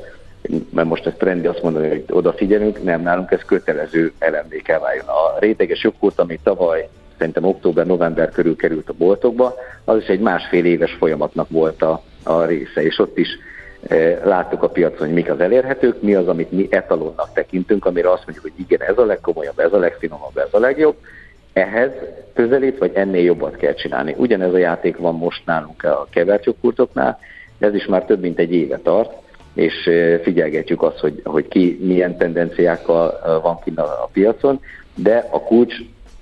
mert 0.70 0.88
most 0.88 1.06
ez 1.06 1.12
trendi 1.18 1.46
azt 1.46 1.62
mondani, 1.62 1.88
hogy 1.88 2.04
odafigyelünk, 2.10 2.82
nem, 2.82 3.02
nálunk 3.02 3.30
ez 3.30 3.44
kötelező 3.46 4.12
elemvé 4.18 4.58
kell 4.58 4.78
váljon. 4.78 5.06
A 5.06 5.38
réteges 5.38 5.82
joghurt, 5.82 6.18
ami 6.18 6.38
tavaly 6.42 6.88
szerintem 7.22 7.44
október-november 7.44 8.30
körül 8.30 8.56
került 8.56 8.88
a 8.88 8.94
boltokba, 8.98 9.54
az 9.84 9.98
is 9.98 10.06
egy 10.06 10.20
másfél 10.20 10.64
éves 10.64 10.92
folyamatnak 10.92 11.48
volt 11.48 11.82
a, 11.82 12.02
a 12.24 12.44
része, 12.44 12.82
és 12.82 12.98
ott 12.98 13.18
is 13.18 13.28
Láttuk 14.24 14.62
a 14.62 14.68
piacon, 14.68 14.98
hogy 14.98 15.12
mik 15.12 15.30
az 15.30 15.40
elérhetők, 15.40 16.02
mi 16.02 16.14
az, 16.14 16.28
amit 16.28 16.52
mi 16.52 16.66
etalonnak 16.70 17.32
tekintünk, 17.32 17.86
amire 17.86 18.10
azt 18.10 18.22
mondjuk, 18.26 18.44
hogy 18.44 18.64
igen, 18.66 18.88
ez 18.88 18.98
a 18.98 19.04
legkomolyabb, 19.04 19.58
ez 19.58 19.72
a 19.72 19.78
legfinomabb, 19.78 20.36
ez 20.36 20.48
a 20.50 20.58
legjobb. 20.58 20.96
Ehhez 21.52 21.90
közelít, 22.34 22.78
vagy 22.78 22.90
ennél 22.94 23.22
jobbat 23.22 23.56
kell 23.56 23.74
csinálni. 23.74 24.14
Ugyanez 24.16 24.52
a 24.52 24.58
játék 24.58 24.96
van 24.96 25.14
most 25.14 25.46
nálunk 25.46 25.84
a 25.84 26.06
kevercsokurtoknál, 26.10 27.18
ez 27.58 27.74
is 27.74 27.86
már 27.86 28.04
több 28.04 28.20
mint 28.20 28.38
egy 28.38 28.52
éve 28.52 28.78
tart, 28.78 29.12
és 29.54 29.90
figyelgetjük 30.22 30.82
azt, 30.82 30.98
hogy, 30.98 31.20
hogy 31.24 31.48
ki 31.48 31.78
milyen 31.80 32.16
tendenciákkal 32.16 33.40
van 33.42 33.58
kint 33.64 33.78
a 33.78 34.08
piacon, 34.12 34.60
de 34.94 35.28
a 35.30 35.40
kulcs 35.40 35.74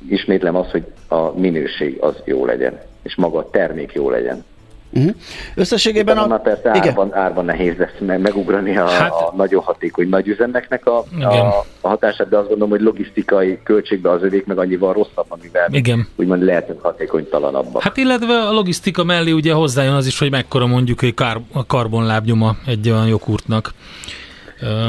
ismétlem 0.08 0.56
az, 0.56 0.70
hogy 0.70 0.84
a 1.08 1.38
minőség 1.38 1.98
az 2.00 2.14
jó 2.24 2.46
legyen, 2.46 2.80
és 3.02 3.16
maga 3.16 3.38
a 3.38 3.50
termék 3.50 3.92
jó 3.92 4.10
legyen. 4.10 4.44
Uh-huh. 4.92 5.14
Összességében 5.54 6.18
a... 6.18 6.38
persze 6.38 6.70
igen. 6.74 6.88
árban, 6.88 7.14
árban 7.14 7.44
nehéz 7.44 7.76
lesz 7.76 8.18
megugrani 8.18 8.76
a, 8.76 8.88
hát... 8.88 9.10
a 9.10 9.32
nagyon 9.36 9.62
hatékony 9.62 10.08
nagy 10.08 10.28
üzemeknek 10.28 10.86
a, 10.86 11.04
a, 11.20 11.34
a 11.80 11.88
hatását, 11.88 12.28
de 12.28 12.36
azt 12.36 12.48
gondolom, 12.48 12.70
hogy 12.70 12.80
logisztikai 12.80 13.58
költségbe 13.62 14.10
az 14.10 14.22
övék 14.22 14.46
meg 14.46 14.58
annyival 14.58 14.92
rosszabb, 14.92 15.26
amivel 15.28 15.68
igen. 15.70 16.08
úgymond 16.16 16.42
lehetünk 16.42 16.80
hatékonytalanabbak. 16.82 17.82
Hát 17.82 17.96
illetve 17.96 18.38
a 18.38 18.52
logisztika 18.52 19.04
mellé 19.04 19.30
ugye 19.30 19.52
hozzájön 19.52 19.94
az 19.94 20.06
is, 20.06 20.18
hogy 20.18 20.30
mekkora 20.30 20.66
mondjuk 20.66 21.02
egy 21.02 21.14
kár, 21.14 21.40
a 21.52 21.66
karbonlábnyoma 21.66 22.56
egy 22.66 22.90
olyan 22.90 23.06
jogurtnak. 23.06 23.72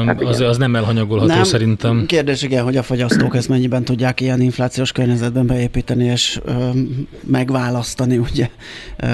Hát 0.06 0.22
az, 0.22 0.40
az 0.40 0.56
nem 0.56 0.76
elhanyagolható 0.76 1.34
nem. 1.34 1.44
szerintem. 1.44 2.06
Kérdés 2.06 2.42
igen, 2.42 2.64
hogy 2.64 2.76
a 2.76 2.82
fogyasztók 2.82 3.36
ezt 3.36 3.48
mennyiben 3.48 3.84
tudják 3.84 4.20
ilyen 4.20 4.40
inflációs 4.40 4.92
környezetben 4.92 5.46
beépíteni 5.46 6.04
és 6.04 6.40
ö, 6.44 6.68
megválasztani 7.26 8.18
ugye 8.18 8.48
ö, 8.96 9.06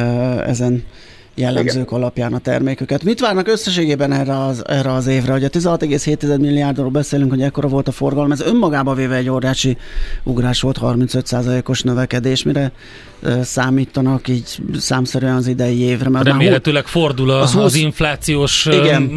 ezen 0.46 0.84
jellemzők 1.38 1.82
Igen. 1.82 2.00
alapján 2.00 2.32
a 2.32 2.38
terméküket. 2.38 3.04
Mit 3.04 3.20
várnak 3.20 3.48
összességében 3.48 4.12
erre 4.12 4.38
az, 4.38 4.64
erre 4.68 4.92
az 4.92 5.06
évre? 5.06 5.32
Ugye 5.32 5.48
16,7 5.52 6.40
milliárdról 6.40 6.88
beszélünk, 6.88 7.30
hogy 7.30 7.42
ekkora 7.42 7.68
volt 7.68 7.88
a 7.88 7.90
forgalom. 7.90 8.32
Ez 8.32 8.40
önmagában 8.40 8.96
véve 8.96 9.14
egy 9.14 9.30
óriási 9.30 9.76
ugrás 10.22 10.60
volt, 10.60 10.78
35%-os 10.82 11.82
növekedés. 11.82 12.42
Mire 12.42 12.72
számítanak 13.42 14.28
így 14.28 14.58
számszerűen 14.74 15.34
az 15.34 15.46
idei 15.46 15.80
évre? 15.80 16.08
Mert 16.08 16.24
Remélhetőleg 16.24 16.82
már, 16.82 16.92
fordul 16.92 17.30
a, 17.30 17.40
az, 17.40 17.52
20, 17.52 17.64
az 17.64 17.74
inflációs 17.74 18.66
igen. 18.66 19.10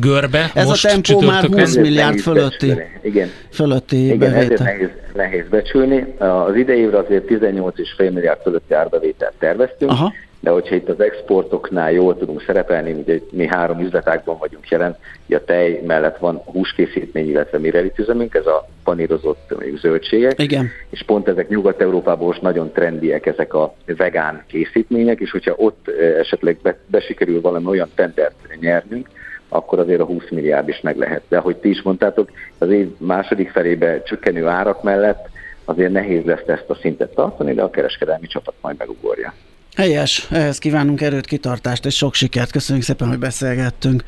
görbe. 0.00 0.50
Ez 0.54 0.68
most 0.68 0.84
a 0.84 0.88
tempó 0.88 1.20
már 1.20 1.44
20 1.44 1.76
milliárd 1.76 2.18
fölötti. 2.18 2.72
Igen. 3.02 3.28
Fölötti 3.50 4.12
Igen, 4.12 4.34
ezért 4.34 4.58
nehéz, 4.58 4.88
nehéz 5.14 5.44
becsülni. 5.50 6.14
Az 6.18 6.56
idei 6.56 6.80
évre 6.80 6.98
azért 6.98 7.24
18,5 7.28 8.12
milliárd 8.12 8.40
fölötti 8.42 8.74
árbevételt 8.74 9.34
terveztünk. 9.38 9.90
Aha 9.90 10.12
de 10.42 10.50
hogyha 10.50 10.74
itt 10.74 10.88
az 10.88 11.00
exportoknál 11.00 11.92
jól 11.92 12.18
tudunk 12.18 12.42
szerepelni, 12.42 12.92
ugye 12.92 13.18
mi 13.30 13.46
három 13.46 13.80
üzletágban 13.80 14.38
vagyunk 14.38 14.68
jelen, 14.68 14.96
a 15.28 15.44
tej 15.44 15.82
mellett 15.86 16.18
van 16.18 16.36
húskészítmény, 16.36 17.28
illetve 17.28 17.58
mirelitüzemünk, 17.58 18.34
ez 18.34 18.46
a 18.46 18.68
panírozott 18.84 19.50
mondjuk, 19.50 19.78
zöldségek, 19.78 20.38
Igen. 20.38 20.70
és 20.90 21.02
pont 21.06 21.28
ezek 21.28 21.48
Nyugat-Európában 21.48 22.26
most 22.26 22.42
nagyon 22.42 22.72
trendiek 22.72 23.26
ezek 23.26 23.54
a 23.54 23.74
vegán 23.86 24.44
készítmények, 24.46 25.20
és 25.20 25.30
hogyha 25.30 25.54
ott 25.56 25.88
esetleg 26.18 26.58
be, 26.62 26.78
besikerül 26.86 27.40
valami 27.40 27.66
olyan 27.66 27.90
tendert 27.94 28.36
nyernünk, 28.60 29.08
akkor 29.48 29.78
azért 29.78 30.00
a 30.00 30.04
20 30.04 30.30
milliárd 30.30 30.68
is 30.68 30.80
meg 30.80 30.96
lehet. 30.96 31.22
De 31.28 31.38
ahogy 31.38 31.56
ti 31.56 31.68
is 31.68 31.82
mondtátok, 31.82 32.30
az 32.58 32.70
év 32.70 32.88
második 32.98 33.50
felébe 33.50 34.02
csökkenő 34.02 34.46
árak 34.46 34.82
mellett 34.82 35.28
azért 35.64 35.92
nehéz 35.92 36.24
lesz 36.24 36.46
ezt 36.46 36.70
a 36.70 36.74
szintet 36.74 37.14
tartani, 37.14 37.54
de 37.54 37.62
a 37.62 37.70
kereskedelmi 37.70 38.26
csapat 38.26 38.54
majd 38.60 38.76
megugorja. 38.78 39.34
Helyes, 39.76 40.26
ehhez 40.30 40.58
kívánunk 40.58 41.00
erőt, 41.00 41.26
kitartást 41.26 41.86
és 41.86 41.96
sok 41.96 42.14
sikert. 42.14 42.50
Köszönjük 42.50 42.84
szépen, 42.84 43.08
hogy 43.08 43.18
beszélgettünk. 43.18 44.04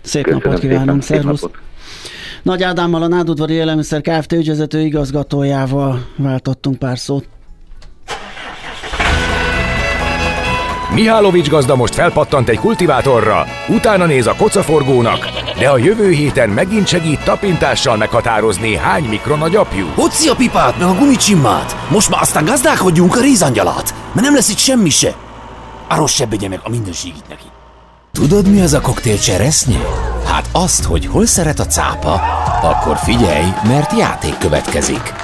Szép 0.00 0.24
Köszönöm 0.24 0.42
napot 0.44 0.60
kívánunk, 0.60 1.02
szervusz! 1.02 1.44
Nagy 2.42 2.62
Ádámmal, 2.62 3.02
a 3.02 3.06
Nádudvari 3.06 3.54
Élelmiszer 3.54 4.00
Kft. 4.00 4.32
ügyvezető 4.32 4.80
igazgatójával 4.80 6.06
váltottunk 6.16 6.78
pár 6.78 6.98
szót. 6.98 7.28
Mihálovics 10.94 11.48
gazda 11.48 11.76
most 11.76 11.94
felpattant 11.94 12.48
egy 12.48 12.58
kultivátorra, 12.58 13.46
utána 13.68 14.06
néz 14.06 14.26
a 14.26 14.34
kocaforgónak, 14.34 15.28
de 15.58 15.68
a 15.68 15.78
jövő 15.78 16.10
héten 16.10 16.48
megint 16.48 16.86
segít 16.86 17.24
tapintással 17.24 17.96
meghatározni, 17.96 18.76
hány 18.76 19.04
mikron 19.04 19.42
a 19.42 19.48
gyapjú. 19.48 19.86
Hoci 19.94 20.28
a 20.28 20.34
pipát, 20.34 20.78
meg 20.78 20.88
a 20.88 20.94
gumicsimmát! 20.94 21.76
Most 21.88 22.10
már 22.10 22.20
aztán 22.20 22.44
gazdálkodjunk 22.44 23.16
a 23.16 23.20
rézangyalát, 23.20 23.94
mert 24.12 24.26
nem 24.26 24.34
lesz 24.34 24.48
itt 24.48 24.58
semmi 24.58 24.90
se. 24.90 25.14
Arról 25.88 26.06
se 26.06 26.26
meg 26.48 26.60
a 26.62 26.68
mindenségit 26.68 27.28
neki. 27.28 27.46
Tudod, 28.12 28.50
mi 28.50 28.60
az 28.60 28.72
a 28.72 28.80
koktél 28.80 29.18
cseresznye? 29.18 29.78
Hát 30.26 30.48
azt, 30.52 30.84
hogy 30.84 31.06
hol 31.06 31.26
szeret 31.26 31.58
a 31.58 31.66
cápa, 31.66 32.20
akkor 32.62 32.96
figyelj, 32.96 33.46
mert 33.64 33.98
játék 33.98 34.38
következik. 34.38 35.14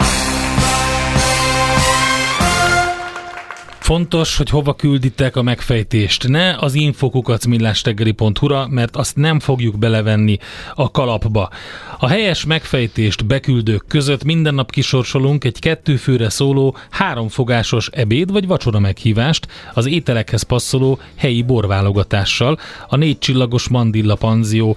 Fontos, 3.85 4.37
hogy 4.37 4.51
hova 4.51 4.75
külditek 4.75 5.37
a 5.37 5.43
megfejtést. 5.43 6.29
Ne 6.29 6.57
az 6.57 6.75
infokukacmillásteggeli.hu-ra, 6.75 8.67
mert 8.69 8.97
azt 8.97 9.17
nem 9.17 9.41
fogjuk 9.41 9.79
belevenni 9.79 10.39
a 10.75 10.91
kalapba. 10.91 11.51
A 11.99 12.09
helyes 12.09 12.45
megfejtést 12.45 13.27
beküldők 13.27 13.85
között 13.89 14.25
minden 14.25 14.55
nap 14.55 14.71
kisorsolunk 14.71 15.45
egy 15.45 15.59
kettő 15.59 15.97
főre 15.97 16.29
szóló, 16.29 16.77
háromfogásos 16.91 17.89
ebéd 17.93 18.33
vagy 18.33 18.47
vacsora 18.47 18.79
meghívást 18.79 19.47
az 19.75 19.87
ételekhez 19.87 20.43
passzoló 20.43 20.99
helyi 21.15 21.43
borválogatással 21.43 22.59
a 22.89 22.97
négy 22.97 23.19
csillagos 23.19 23.69
Mandilla 23.69 24.15
Panzió 24.15 24.77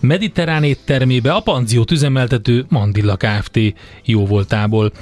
mediterrán 0.00 0.64
éttermébe 0.64 1.32
a 1.32 1.40
panziót 1.40 1.90
üzemeltető 1.90 2.64
Mandilla 2.68 3.16
Kft. 3.16 3.58
jóvoltából. 4.04 4.92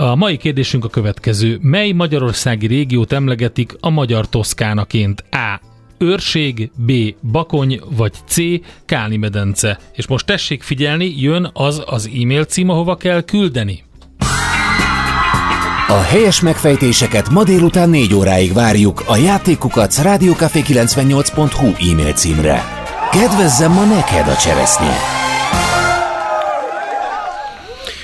A 0.00 0.14
mai 0.14 0.36
kérdésünk 0.36 0.84
a 0.84 0.88
következő. 0.88 1.58
Mely 1.62 1.90
magyarországi 1.90 2.66
régiót 2.66 3.12
emlegetik 3.12 3.76
a 3.80 3.90
magyar 3.90 4.28
Toszkánaként? 4.28 5.24
A. 5.30 5.60
Őrség, 5.98 6.70
B. 6.74 6.92
Bakony, 7.32 7.80
vagy 7.96 8.12
C. 8.26 8.36
Kálni 8.84 9.16
medence. 9.16 9.78
És 9.92 10.06
most 10.06 10.26
tessék 10.26 10.62
figyelni, 10.62 11.14
jön 11.16 11.50
az 11.52 11.82
az 11.86 12.10
e-mail 12.22 12.44
cím, 12.44 12.68
ahova 12.68 12.96
kell 12.96 13.22
küldeni. 13.22 13.82
A 15.88 16.00
helyes 16.08 16.40
megfejtéseket 16.40 17.30
ma 17.30 17.44
délután 17.44 17.90
4 17.90 18.14
óráig 18.14 18.52
várjuk 18.52 19.02
a 19.06 19.16
játékukat 19.16 19.94
rádiókafé98.hu 20.02 21.90
e-mail 21.90 22.12
címre. 22.12 22.64
Kedvezzem 23.10 23.72
ma 23.72 23.84
neked 23.84 24.28
a 24.28 24.36
cseresznye! 24.36 25.19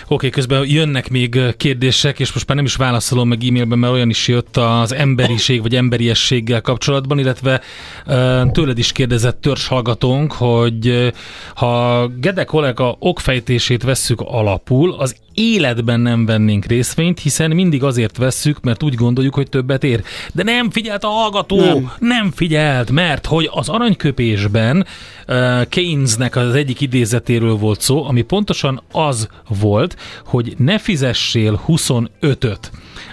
Oké, 0.09 0.29
közben 0.31 0.65
jönnek 0.67 1.11
még 1.11 1.41
kérdések, 1.57 2.21
és 2.21 2.33
most 2.33 2.47
már 2.47 2.57
nem 2.57 2.67
is 2.67 2.77
válaszolom 2.77 3.29
meg 3.29 3.45
e-mailben, 3.45 3.79
mert 3.79 3.93
olyan 3.93 4.09
is 4.09 4.29
jött 4.29 4.57
az 4.57 4.93
emberiség 4.95 5.63
vagy 5.63 5.75
emberiességgel 5.75 6.61
kapcsolatban, 6.61 7.19
illetve 7.19 7.61
tőled 8.53 8.79
is 8.79 8.93
kérdezett 8.93 9.41
törzshallgatónk, 9.41 10.33
hogy 10.33 11.13
ha 11.55 12.07
Gede 12.21 12.45
kollega 12.45 12.97
okfejtését 12.99 13.83
vesszük 13.83 14.21
alapul, 14.21 14.95
az 14.99 15.17
életben 15.35 16.01
nem 16.01 16.27
vennénk 16.27 16.65
részvényt, 16.65 17.21
hiszen 17.21 17.51
mindig 17.51 17.83
azért 17.85 18.17
vesszük, 18.17 18.61
mert 18.61 18.83
úgy 18.83 18.95
gondoljuk, 18.95 19.35
hogy 19.35 19.49
többet 19.49 19.85
ér. 19.85 20.03
De 20.33 20.43
nem 20.43 20.71
figyelt 20.71 21.05
a 21.05 21.09
hallgató! 21.09 21.57
Nem, 21.57 21.93
nem 21.99 22.31
figyelt, 22.35 22.91
mert 22.91 23.27
hogy 23.27 23.49
az 23.53 23.69
aranyköpésben 23.69 24.87
Keynesnek 25.69 26.37
az 26.37 26.55
egyik 26.55 26.81
idézetéről 26.81 27.55
volt 27.55 27.81
szó, 27.81 28.05
ami 28.05 28.23
pontosan 28.23 28.83
az 28.93 29.29
volt, 29.49 29.97
hogy 30.25 30.55
ne 30.59 30.79
fizessél 30.79 31.61
25-öt 31.67 32.71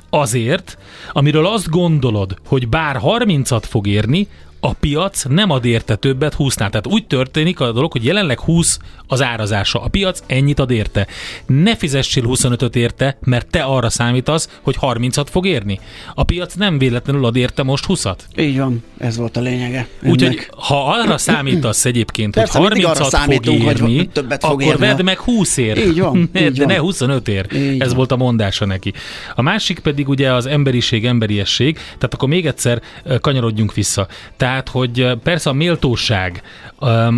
azért, 0.09 0.77
amiről 1.11 1.45
azt 1.45 1.69
gondolod, 1.69 2.35
hogy 2.45 2.69
bár 2.69 2.99
30-at 3.03 3.63
fog 3.67 3.87
érni, 3.87 4.27
a 4.65 4.73
piac 4.73 5.23
nem 5.29 5.49
ad 5.49 5.65
érte 5.65 5.95
többet 5.95 6.35
20-nál. 6.39 6.55
Tehát 6.55 6.87
úgy 6.87 7.05
történik 7.07 7.59
a 7.59 7.71
dolog, 7.71 7.91
hogy 7.91 8.05
jelenleg 8.05 8.39
20 8.39 8.79
az 9.07 9.21
árazása. 9.21 9.81
A 9.81 9.87
piac 9.87 10.19
ennyit 10.27 10.59
ad 10.59 10.71
érte. 10.71 11.07
Ne 11.45 11.75
fizessél 11.75 12.23
25-öt 12.27 12.75
érte, 12.75 13.17
mert 13.21 13.47
te 13.47 13.61
arra 13.61 13.89
számítasz, 13.89 14.59
hogy 14.61 14.75
30-at 14.81 15.25
fog 15.29 15.45
érni. 15.45 15.79
A 16.15 16.23
piac 16.23 16.53
nem 16.53 16.77
véletlenül 16.77 17.25
ad 17.25 17.35
érte 17.35 17.63
most 17.63 17.85
20-at. 17.87 18.15
Így 18.37 18.57
van, 18.57 18.83
ez 18.97 19.17
volt 19.17 19.37
a 19.37 19.41
lényege. 19.41 19.87
Úgyhogy 20.03 20.47
ha 20.57 20.87
arra 20.91 21.17
számítasz 21.17 21.85
egyébként, 21.85 22.33
Persze, 22.33 22.57
hogy 22.59 22.71
30-at 22.85 23.27
fog 23.31 23.45
érni, 23.45 23.95
hogy 23.97 24.09
többet 24.09 24.41
fog 24.45 24.51
akkor 24.61 24.73
érni. 24.73 24.85
vedd 24.85 25.03
meg 25.03 25.17
20 25.19 25.57
ér. 25.57 25.77
Így 25.77 25.99
van. 25.99 26.17
Így 26.37 26.51
De 26.51 26.65
van. 26.65 26.73
ne 26.73 26.79
25 26.79 27.27
ér. 27.27 27.47
Így 27.55 27.81
ez 27.81 27.87
van. 27.87 27.95
volt 27.97 28.11
a 28.11 28.15
mondása 28.17 28.65
neki. 28.65 28.93
A 29.35 29.41
másik 29.41 29.79
pedig 29.79 30.09
ugye 30.09 30.33
az 30.33 30.45
emberiség, 30.45 31.05
emberiesség. 31.05 31.73
Tehát 31.75 32.13
akkor 32.13 32.29
még 32.29 32.45
egyszer 32.45 32.81
kanyarodjunk 33.21 33.73
vissza. 33.73 34.07
Tehát 34.37 34.51
Tehát, 34.53 34.69
hogy 34.69 35.17
persze 35.23 35.49
a 35.49 35.53
méltóság, 35.53 36.41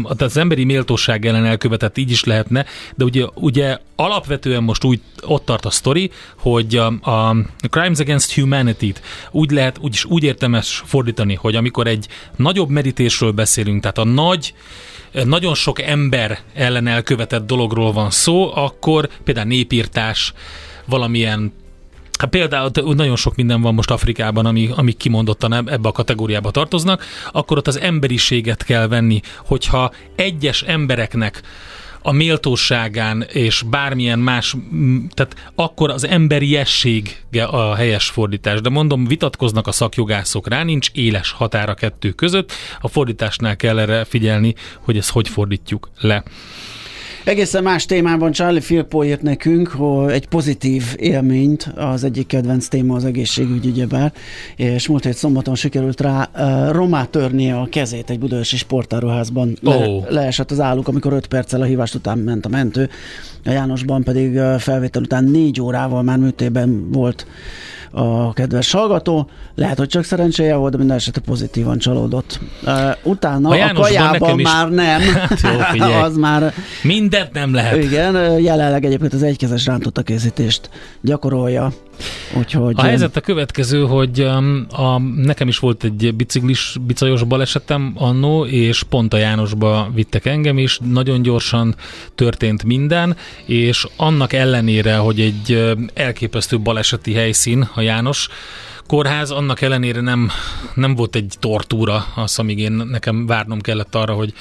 az 0.04 0.38
emberi 0.38 0.64
méltóság 0.64 1.26
ellen 1.26 1.46
elkövetett 1.46 1.98
így 1.98 2.12
is 2.12 2.24
lehetne, 2.24 2.66
de 2.96 3.04
ugye, 3.04 3.26
ugye 3.34 3.78
alapvetően 3.96 4.64
most 4.64 4.84
úgy 4.84 5.02
ott 5.22 5.46
tart 5.46 5.66
a 5.66 5.70
sztori, 5.70 6.12
hogy 6.38 6.76
a, 6.76 6.86
a 6.86 7.36
Crimes 7.70 8.00
Against 8.00 8.34
Humanity-t 8.34 9.02
úgy 9.32 9.52
lehet, 9.52 9.78
úgy, 9.82 10.04
úgy 10.08 10.24
értemes 10.24 10.84
fordítani, 10.86 11.34
hogy 11.34 11.56
amikor 11.56 11.88
egy 11.88 12.08
nagyobb 12.36 12.70
merítésről 12.70 13.32
beszélünk, 13.32 13.82
tehát 13.82 13.98
a 13.98 14.04
nagy 14.04 14.54
nagyon 15.26 15.54
sok 15.54 15.82
ember 15.82 16.40
ellen 16.54 16.88
elkövetett 16.88 17.48
dologról 17.48 17.92
van 17.92 18.12
szó, 18.12 18.56
akkor 18.56 19.10
például 19.24 19.48
népírtás, 19.48 20.34
valamilyen 20.86 21.54
Hát 22.20 22.30
például 22.30 22.72
nagyon 22.96 23.16
sok 23.16 23.36
minden 23.36 23.62
van 23.62 23.74
most 23.74 23.92
Afrikában, 23.92 24.46
ami, 24.46 24.70
ami 24.76 24.92
kimondottan 24.92 25.54
ebbe 25.54 25.88
a 25.88 25.92
kategóriába 25.92 26.52
tartoznak, 26.52 27.04
akkor 27.32 27.58
ott 27.58 27.68
az 27.68 27.80
emberiséget 27.80 28.64
kell 28.64 28.88
venni, 28.88 29.20
hogyha 29.38 29.92
egyes 30.16 30.62
embereknek 30.62 31.42
a 32.02 32.12
méltóságán 32.12 33.22
és 33.22 33.62
bármilyen 33.62 34.20
más, 34.20 34.56
tehát 35.14 35.52
akkor 35.56 35.90
az 35.90 36.08
emberiesség 36.08 37.24
a 37.48 37.76
helyes 37.76 38.10
fordítás. 38.10 38.62
De 38.62 38.70
mondom, 38.70 39.06
vitatkoznak 39.06 39.68
a 39.68 39.72
szakjogászok 39.72 40.48
rá, 40.48 40.64
nincs 40.64 40.90
éles 40.94 41.32
határa 41.32 41.74
kettő 41.74 42.12
között, 42.12 42.52
a 42.82 42.88
fordításnál 42.88 43.56
kell 43.56 43.80
erre 43.80 44.04
figyelni, 44.04 44.56
hogy 44.80 44.98
ezt 44.98 45.10
hogy 45.10 45.30
fordítjuk 45.30 45.90
le. 46.00 46.24
Egészen 47.26 47.64
más 47.64 47.86
témában 47.86 48.32
Charlie 48.32 48.62
Filippo 48.62 49.04
írt 49.04 49.22
nekünk 49.22 49.68
hogy 49.68 50.12
egy 50.12 50.28
pozitív 50.28 50.84
élményt, 50.98 51.72
az 51.76 52.04
egyik 52.04 52.28
kedvenc 52.28 52.68
téma 52.68 52.96
az 52.96 53.06
egészségügy, 53.06 53.66
ugyebár, 53.66 54.14
és 54.56 54.88
múlt 54.88 55.04
hét 55.04 55.14
szombaton 55.14 55.56
sikerült 55.56 56.02
rá 56.02 56.30
uh, 56.36 56.72
romá 56.72 57.06
törnie 57.06 57.56
a 57.56 57.68
kezét 57.72 58.10
egy 58.10 58.20
budaörsi 58.20 58.58
sportáruházban. 58.58 59.58
Le, 59.62 59.76
oh. 59.76 60.10
Leesett 60.10 60.52
az 60.52 60.60
álluk, 60.60 60.88
amikor 60.88 61.14
5 61.14 61.28
perccel 61.28 61.62
a 61.62 61.66
hívást 61.66 61.96
után 61.96 62.18
ment 62.18 62.46
a 62.46 62.50
mentő. 62.50 62.90
A 63.46 63.50
Jánosban 63.50 64.04
pedig 64.04 64.40
felvétel 64.58 65.02
után 65.02 65.24
4 65.24 65.62
órával 65.62 66.04
már 66.04 66.18
műtében 66.18 66.92
volt 66.92 67.26
a 67.96 68.34
kedves 68.34 68.72
hallgató. 68.72 69.30
Lehet, 69.56 69.78
hogy 69.78 69.88
csak 69.88 70.04
szerencséje 70.04 70.56
volt, 70.56 70.72
de 70.72 70.78
minden 70.78 70.96
esetre 70.96 71.22
pozitívan 71.22 71.78
csalódott. 71.78 72.40
Utána 73.04 73.50
a, 73.50 73.70
a 73.70 73.74
kajában 73.74 74.40
már 74.40 74.70
nem. 74.70 75.02
Hát 75.36 75.76
jó, 75.76 75.92
az 76.08 76.18
már... 76.18 76.54
Mindent 76.84 77.34
nem 77.34 77.54
lehet. 77.54 77.84
Igen, 77.84 78.40
jelenleg 78.40 78.86
egyébként 78.86 79.14
az 79.14 79.24
egykezes 79.24 79.66
rántotta 79.66 80.02
készítést 80.02 80.70
gyakorolja. 81.02 81.72
Úgyhogy, 82.38 82.74
a 82.78 82.82
helyzet 82.82 83.16
a 83.16 83.22
következő, 83.22 83.86
hogy 83.86 84.22
um, 84.22 84.66
a, 84.70 85.00
nekem 85.00 85.48
is 85.48 85.60
volt 85.60 85.84
egy 85.84 86.16
biciklis, 86.16 86.76
bicajos 86.86 87.24
balesetem 87.24 87.94
annó, 87.96 88.46
és 88.46 88.84
pont 88.84 89.14
a 89.14 89.18
Jánosba 89.18 89.92
vittek 89.94 90.26
engem 90.26 90.58
is, 90.58 90.80
nagyon 90.84 91.22
gyorsan 91.22 91.76
történt 92.16 92.64
minden, 92.64 93.18
és 93.46 93.88
annak 93.96 94.34
ellenére, 94.34 94.96
hogy 94.96 95.20
egy 95.20 95.76
elképesztő 95.94 96.60
baleseti 96.60 97.14
helyszín 97.14 97.70
a 97.76 97.82
János, 97.82 98.28
kórház, 98.88 99.32
annak 99.32 99.62
ellenére 99.62 100.02
nem, 100.02 100.30
nem 100.74 100.96
volt 100.96 101.16
egy 101.16 101.34
tortúra 101.40 102.06
az, 102.16 102.40
amíg 102.40 102.60
én 102.60 102.72
nekem 102.72 103.26
várnom 103.26 103.62
kellett 103.62 103.96
arra, 103.96 104.14
hogy 104.14 104.34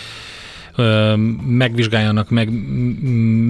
megvizsgáljanak, 1.47 2.31
meg 2.31 2.51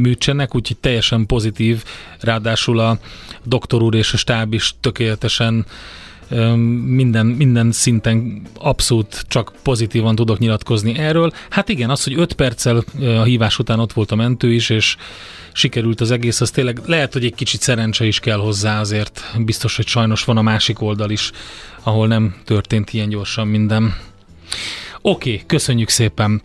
műtsenek, 0.01 0.55
úgyhogy 0.55 0.77
teljesen 0.77 1.27
pozitív, 1.27 1.85
ráadásul 2.21 2.79
a 2.79 2.99
doktor 3.45 3.83
úr 3.83 3.95
és 3.95 4.13
a 4.13 4.17
stáb 4.17 4.53
is 4.53 4.75
tökéletesen 4.81 5.67
minden, 6.85 7.27
minden 7.27 7.73
szinten 7.73 8.43
abszolút 8.59 9.25
csak 9.29 9.53
pozitívan 9.63 10.15
tudok 10.15 10.39
nyilatkozni 10.39 10.99
erről. 10.99 11.33
Hát 11.51 11.69
igen, 11.69 11.91
az, 11.91 12.05
hogy 12.05 12.19
5 12.19 12.33
perccel 12.33 12.85
a 13.01 13.23
hívás 13.23 13.59
után 13.59 13.79
ott 13.79 13.93
volt 13.93 14.11
a 14.11 14.15
mentő 14.17 14.53
is, 14.53 14.71
és 14.71 14.97
sikerült 15.53 16.01
az 16.01 16.11
egész, 16.11 16.41
az 16.41 16.51
tényleg 16.51 16.81
lehet, 16.87 17.13
hogy 17.13 17.25
egy 17.25 17.35
kicsit 17.35 17.61
szerencse 17.61 18.05
is 18.05 18.21
kell 18.21 18.39
hozzá 18.39 18.81
azért. 18.81 19.35
Biztos, 19.39 19.77
hogy 19.77 19.87
sajnos 19.87 20.25
van 20.25 20.37
a 20.37 20.43
másik 20.43 20.81
oldal 20.81 21.11
is, 21.11 21.31
ahol 21.83 22.07
nem 22.07 22.35
történt 22.45 22.93
ilyen 22.93 23.09
gyorsan 23.09 23.47
minden. 23.47 23.95
Oké, 25.03 25.33
okay, 25.33 25.47
köszönjük 25.47 25.89
szépen 25.89 26.43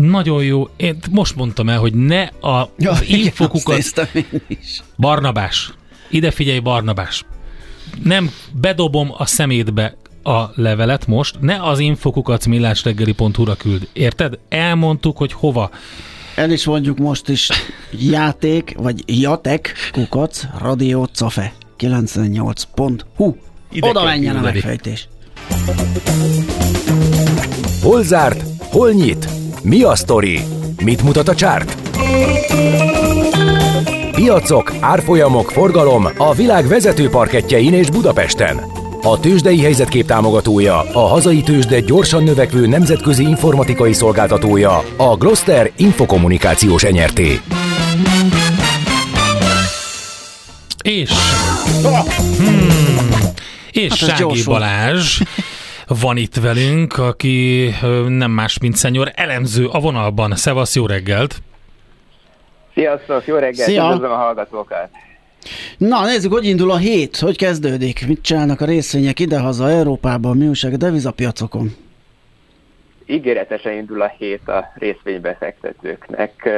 nagyon 0.00 0.44
jó. 0.44 0.68
Én 0.76 0.98
most 1.10 1.36
mondtam 1.36 1.68
el, 1.68 1.78
hogy 1.78 1.94
ne 1.94 2.22
a 2.22 2.70
ja, 2.78 2.90
az 2.90 3.04
infokukat... 3.08 4.08
Barnabás. 4.96 5.72
Ide 6.10 6.30
figyelj, 6.30 6.58
Barnabás. 6.58 7.24
Nem 8.02 8.30
bedobom 8.52 9.12
a 9.16 9.26
szemétbe 9.26 9.96
a 10.22 10.50
levelet 10.54 11.06
most, 11.06 11.40
ne 11.40 11.62
az 11.62 11.78
infokukat 11.78 12.46
millásreggeli.hu-ra 12.46 13.54
küld. 13.54 13.88
Érted? 13.92 14.38
Elmondtuk, 14.48 15.16
hogy 15.16 15.32
hova. 15.32 15.70
El 16.34 16.50
is 16.50 16.64
mondjuk 16.64 16.98
most 16.98 17.28
is 17.28 17.48
játék, 17.90 18.74
vagy 18.76 19.20
jatek, 19.20 19.74
kukac, 19.92 20.42
radio, 20.58 21.04
cafe, 21.04 21.52
98.hu. 21.78 23.36
Ide 23.70 23.88
Oda 23.88 24.04
menjen 24.04 24.36
a 24.36 24.40
megfejtés. 24.40 25.08
Hol 27.82 28.02
zárt? 28.02 28.44
Hol 28.70 28.90
nyit? 28.90 29.28
Mi 29.62 29.82
a 29.82 29.94
sztori? 29.94 30.40
Mit 30.84 31.02
mutat 31.02 31.28
a 31.28 31.34
csárt? 31.34 31.76
Piacok, 34.10 34.72
árfolyamok, 34.80 35.50
forgalom 35.50 36.08
a 36.16 36.34
világ 36.34 36.66
vezető 36.66 37.08
parketjein 37.08 37.74
és 37.74 37.90
Budapesten. 37.90 38.60
A 39.02 39.20
tőzsdei 39.20 39.60
helyzetkép 39.60 40.06
támogatója, 40.06 40.80
a 40.92 40.98
hazai 40.98 41.42
tőzsde 41.42 41.80
gyorsan 41.80 42.22
növekvő 42.22 42.66
nemzetközi 42.66 43.22
informatikai 43.22 43.92
szolgáltatója, 43.92 44.82
a 44.96 45.16
Gloster 45.16 45.70
Infokommunikációs 45.76 46.82
enyerté. 46.82 47.40
És... 50.82 51.10
Hmm, 52.36 53.08
és 53.70 54.04
hát 54.04 54.18
Sági 54.18 54.42
Balázs 54.44 55.20
van 55.88 56.16
itt 56.16 56.34
velünk, 56.34 56.98
aki 56.98 57.68
nem 58.08 58.30
más, 58.30 58.58
mint 58.58 58.76
szenyor 58.76 59.12
elemző 59.14 59.66
a 59.66 59.78
vonalban. 59.78 60.36
Szevasz, 60.36 60.74
jó 60.74 60.86
reggelt! 60.86 61.34
Sziasztok, 62.74 63.26
jó 63.26 63.34
reggelt, 63.36 63.68
Szia. 63.68 63.84
üdvözlöm 63.84 64.10
a 64.10 64.16
hallgatókat! 64.16 64.88
Na, 65.76 66.04
nézzük, 66.04 66.32
hogy 66.32 66.46
indul 66.46 66.70
a 66.70 66.76
hét, 66.76 67.16
hogy 67.16 67.36
kezdődik, 67.36 68.06
mit 68.06 68.22
csinálnak 68.22 68.60
a 68.60 68.64
részvények 68.64 69.20
idehaza 69.20 69.70
Európában, 69.70 70.36
mi 70.36 70.46
újság 70.46 70.72
a 70.72 70.76
devizapiacokon? 70.76 71.70
ígéretesen 73.08 73.72
indul 73.72 74.02
a 74.02 74.14
hét 74.18 74.48
a 74.48 74.72
részvénybefektetőknek. 74.74 76.50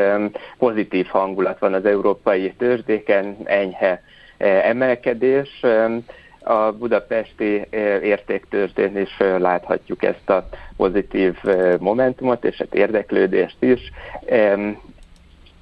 Pozitív 0.59 1.07
hangulat 1.07 1.59
van 1.59 1.75
az 1.75 1.85
európai 1.85 2.53
tőzsdéken, 2.59 3.37
enyhe 3.45 4.03
emelkedés 4.39 5.49
a 6.43 6.73
budapesti 6.73 7.67
értéktőzsdén 8.03 8.99
is 8.99 9.17
láthatjuk 9.39 10.03
ezt 10.03 10.31
a 10.31 10.49
pozitív 10.77 11.37
momentumot 11.79 12.45
és 12.45 12.57
hát 12.57 12.75
érdeklődést 12.75 13.57
is. 13.59 13.93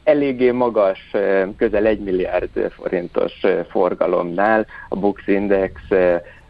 Eléggé 0.05 0.51
magas, 0.51 1.11
közel 1.57 1.87
1 1.87 2.01
milliárd 2.01 2.71
forintos 2.71 3.33
forgalomnál 3.71 4.67
a 4.89 4.97
Bux 4.97 5.27
Index 5.27 5.81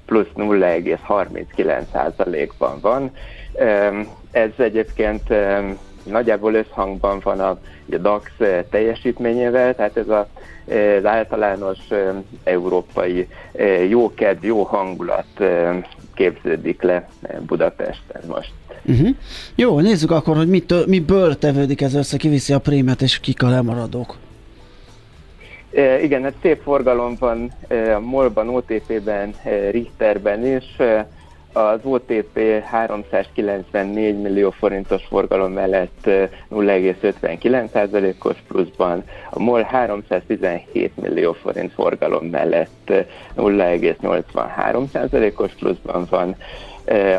plusz 0.06 0.28
0,39%-ban 0.36 2.80
van. 2.80 3.12
Ez 4.30 4.50
egyébként 4.56 5.22
nagyjából 6.10 6.54
összhangban 6.54 7.20
van 7.22 7.40
a, 7.40 7.48
a 7.90 7.96
DAX 7.96 8.30
teljesítményével, 8.70 9.74
tehát 9.74 9.96
ez 9.96 10.08
a 10.08 10.28
az 10.98 11.04
általános 11.04 11.78
európai 12.44 13.28
jókedv, 13.88 14.44
jó 14.44 14.62
hangulat 14.62 15.44
képződik 16.14 16.82
le 16.82 17.08
Budapesten 17.46 18.22
most. 18.26 18.52
Uh-huh. 18.86 19.08
Jó, 19.54 19.80
nézzük 19.80 20.10
akkor, 20.10 20.36
hogy 20.36 20.48
mit, 20.48 20.86
miből 20.86 21.38
tevődik 21.38 21.80
ez 21.80 21.94
össze, 21.94 22.16
kiviszi 22.16 22.52
a 22.52 22.58
prémet, 22.58 23.02
és 23.02 23.20
kik 23.20 23.42
a 23.42 23.48
lemaradók. 23.48 24.16
E, 25.74 26.02
igen, 26.02 26.22
hát 26.22 26.34
szép 26.42 26.62
forgalom 26.62 27.16
van 27.18 27.52
e, 27.68 27.98
MOL-ban, 27.98 28.48
OTP-ben, 28.48 29.34
e, 29.42 29.70
Richterben 29.70 30.46
is. 30.46 30.78
E, 30.78 31.08
az 31.52 31.78
OTP 31.82 32.38
394 32.64 34.20
millió 34.20 34.50
forintos 34.50 35.04
forgalom 35.04 35.52
mellett 35.52 36.10
0,59%-os 36.50 38.36
pluszban, 38.48 39.04
a 39.30 39.38
MOL 39.38 39.62
317 39.62 40.96
millió 40.96 41.32
forint 41.32 41.72
forgalom 41.72 42.26
mellett 42.26 42.92
0,83%-os 43.36 45.52
pluszban 45.52 46.06
van, 46.10 46.36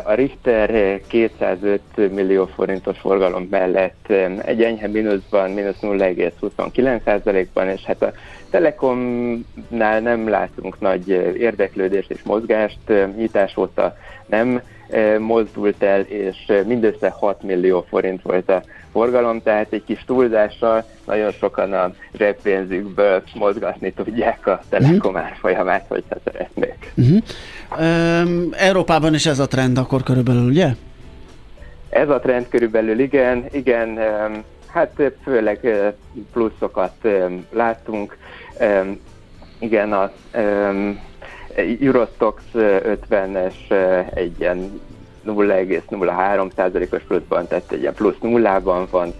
a 0.04 0.14
Richter 0.14 1.00
205 1.06 1.80
millió 1.94 2.46
forintos 2.46 2.98
forgalom 2.98 3.46
mellett 3.50 4.12
egy 4.44 4.62
enyhe 4.62 4.88
mínuszban, 4.88 5.50
mínusz 5.50 5.78
0,29%-ban, 5.82 7.68
és 7.68 7.82
hát 7.84 8.02
a 8.02 8.12
Telekomnál 8.50 10.00
nem 10.00 10.28
látunk 10.28 10.80
nagy 10.80 11.08
érdeklődést 11.38 12.10
és 12.10 12.22
mozgást, 12.22 12.78
nyitás 13.16 13.56
óta 13.56 13.96
nem 14.26 14.62
mozdult 15.18 15.82
el, 15.82 16.00
és 16.00 16.52
mindössze 16.66 17.08
6 17.08 17.42
millió 17.42 17.84
forint 17.88 18.22
volt 18.22 18.48
a 18.48 18.62
forgalom, 18.92 19.42
tehát 19.42 19.72
egy 19.72 19.84
kis 19.84 20.04
túlzással 20.06 20.84
nagyon 21.06 21.32
sokan 21.32 21.72
a 21.72 21.92
zsebpénzükből 22.12 23.22
mozgatni 23.34 23.92
tudják 23.92 24.46
a 24.46 24.60
Telekom 24.68 25.14
uh-huh. 25.14 25.26
árfolyamát, 25.26 25.84
hogyha 25.88 26.16
szeretnék. 26.24 26.92
Uh-huh. 26.96 27.22
Um, 27.78 28.48
Európában 28.52 29.14
is 29.14 29.26
ez 29.26 29.38
a 29.38 29.46
trend 29.46 29.78
akkor 29.78 30.02
körülbelül, 30.02 30.48
ugye? 30.48 30.68
Ez 31.88 32.08
a 32.08 32.18
trend 32.18 32.48
körülbelül 32.48 32.98
igen, 32.98 33.44
igen, 33.52 33.88
um, 33.88 34.42
hát 34.66 35.02
főleg 35.22 35.66
pluszokat 36.32 36.94
um, 37.02 37.46
láttunk. 37.52 38.16
Um, 38.60 39.00
igen, 39.58 39.92
a 39.92 40.10
um, 40.34 41.00
Eurostox 41.80 42.42
50-es 42.54 43.54
egy 44.14 44.40
ilyen 44.40 44.80
0,03%-os 45.26 47.02
pluszban, 47.02 47.46
tehát 47.46 47.72
egy 47.72 47.80
ilyen 47.80 47.94
plusz 47.94 48.18
nullában 48.20 48.86
van. 48.90 49.12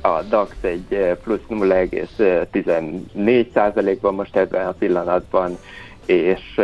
A 0.00 0.22
DAX 0.28 0.50
egy 0.60 1.16
plusz 1.22 1.40
0,14%-ban 1.50 4.14
most 4.14 4.36
ebben 4.36 4.66
a 4.66 4.72
pillanatban, 4.72 5.58
és 6.06 6.60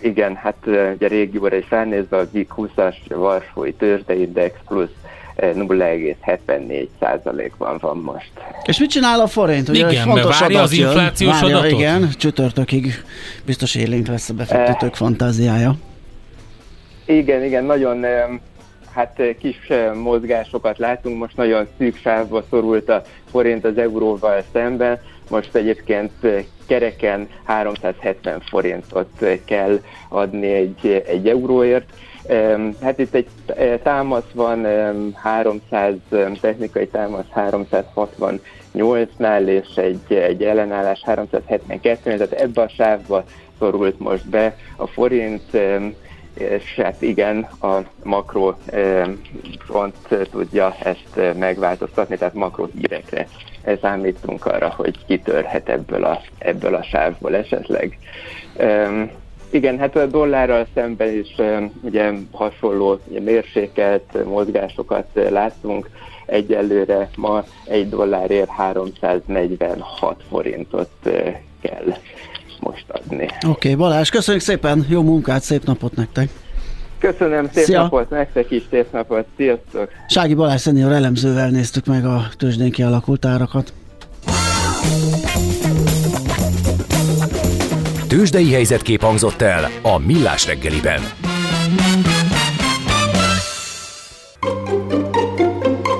igen, 0.00 0.34
hát 0.34 0.56
ugye 0.94 1.08
régióra 1.08 1.56
is 1.56 1.70
ránézve 1.70 2.16
a 2.16 2.26
GIG 2.32 2.48
20-as 2.56 2.94
Varsói 3.08 3.72
tőzsdeindex 3.72 4.54
plusz 4.68 4.90
0,74 5.36 6.88
százalékban 7.00 7.78
van 7.80 7.96
most. 7.96 8.30
És 8.64 8.78
mit 8.78 8.90
csinál 8.90 9.20
a 9.20 9.26
forint? 9.26 9.68
Ugye 9.68 9.90
igen, 9.90 10.04
fontos 10.04 10.40
várja 10.40 10.60
az 10.60 10.72
inflációs 10.72 11.40
várja, 11.40 11.56
adatot? 11.56 11.78
Igen, 11.78 12.08
csütörtökig 12.18 13.04
biztos 13.44 13.74
élénk 13.74 14.06
lesz 14.06 14.28
a 14.28 14.34
befektetők 14.34 14.92
e... 14.92 14.96
fantáziája. 14.96 15.74
Igen, 17.04 17.44
igen, 17.44 17.64
nagyon 17.64 18.04
hát 18.94 19.22
kis 19.38 19.72
mozgásokat 19.94 20.78
látunk, 20.78 21.18
most 21.18 21.36
nagyon 21.36 21.66
szűk 21.78 21.96
sávba 21.96 22.44
szorult 22.50 22.88
a 22.88 23.02
forint 23.30 23.64
az 23.64 23.78
euróval 23.78 24.42
szemben, 24.52 25.00
most 25.30 25.54
egyébként 25.54 26.12
kereken 26.66 27.28
370 27.44 28.40
forintot 28.40 29.24
kell 29.44 29.80
adni 30.08 30.46
egy, 30.46 31.04
egy 31.06 31.28
euróért. 31.28 31.92
Hát 32.82 32.98
itt 32.98 33.14
egy 33.14 33.26
támasz 33.82 34.30
van, 34.32 34.66
300, 35.14 35.94
technikai 36.40 36.88
támasz 36.88 37.24
368-nál, 37.34 39.46
és 39.46 39.76
egy, 39.76 40.14
egy 40.14 40.42
ellenállás 40.42 41.02
372 41.04 42.16
tehát 42.16 42.32
ebbe 42.32 42.62
a 42.62 42.68
sávba 42.68 43.24
szorult 43.58 43.98
most 43.98 44.28
be 44.28 44.56
a 44.76 44.86
forint, 44.86 45.58
és 46.40 46.74
hát 46.74 47.02
igen, 47.02 47.48
a 47.60 47.78
makro 48.02 48.54
front 49.58 49.96
tudja 50.30 50.76
ezt 50.82 51.36
megváltoztatni, 51.38 52.16
tehát 52.16 52.34
makro 52.34 52.66
hírekre 52.76 53.28
számítunk 53.80 54.46
arra, 54.46 54.68
hogy 54.76 55.04
kitörhet 55.06 55.68
ebből 55.68 56.04
a, 56.04 56.20
ebből 56.38 56.74
a 56.74 56.82
sávból 56.82 57.36
esetleg. 57.36 57.98
Igen, 59.50 59.78
hát 59.78 59.96
a 59.96 60.06
dollárral 60.06 60.66
szemben 60.74 61.14
is 61.14 61.34
ugye 61.80 62.12
hasonló 62.32 62.98
ugye 63.06 63.20
mérsékelt 63.20 64.24
mozgásokat 64.24 65.06
látunk. 65.30 65.90
Egyelőre 66.26 67.08
ma 67.16 67.44
egy 67.66 67.88
dollárért 67.88 68.50
346 68.50 70.22
forintot 70.28 70.90
kell 71.60 71.94
most 73.10 73.22
adni. 73.22 73.24
Oké, 73.24 73.48
okay, 73.48 73.74
Balázs, 73.74 74.08
köszönjük 74.08 74.42
szépen, 74.42 74.86
jó 74.88 75.02
munkát, 75.02 75.42
szép 75.42 75.64
napot 75.64 75.96
nektek! 75.96 76.28
Köszönöm, 76.98 77.48
szép 77.52 77.64
Szia. 77.64 77.82
napot, 77.82 78.10
nektek 78.10 78.50
is 78.50 78.62
szép 78.70 78.92
napot, 78.92 79.26
sziasztok! 79.36 79.88
Sági 80.08 80.34
Balázs 80.34 80.60
szenior 80.60 80.92
elemzővel 80.92 81.48
néztük 81.48 81.86
meg 81.86 82.04
a 82.04 82.28
tőzsdén 82.36 82.70
kialakult 82.70 83.24
árakat. 83.24 83.72
Tőzsdei 88.08 88.52
helyzetkép 88.52 89.00
hangzott 89.00 89.40
el 89.40 89.68
a 89.82 89.98
Millás 89.98 90.46
reggeliben. 90.46 91.00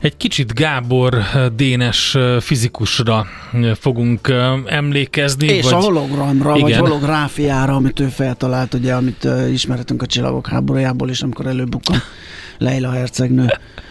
Egy 0.00 0.16
kicsit 0.16 0.54
Gábor 0.54 1.14
eh, 1.14 1.46
Dénes 1.56 2.14
eh, 2.14 2.40
fizikusra 2.40 3.26
eh, 3.52 3.74
fogunk 3.74 4.32
emlékezni. 4.66 5.46
És 5.46 5.64
vagy... 5.64 5.72
a 5.72 5.76
hologramra, 5.76 6.56
Igen. 6.56 6.62
vagy 6.62 6.76
holográfiára, 6.76 7.74
amit 7.74 8.00
ő 8.00 8.06
feltalált, 8.06 8.74
ugye, 8.74 8.94
amit 8.94 9.28
ismerhetünk 9.52 10.02
a 10.02 10.06
Csillagok 10.06 10.46
háborújából 10.46 11.10
is, 11.10 11.22
amikor 11.22 11.46
előbukkan 11.46 11.96
Leila 12.58 12.90
hercegnő 12.90 13.42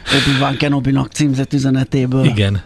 Obi-Wan 0.06 0.58
Kenobi-nak 0.58 1.12
címzett 1.12 1.54
üzenetéből. 1.54 2.26
Igen. 2.26 2.62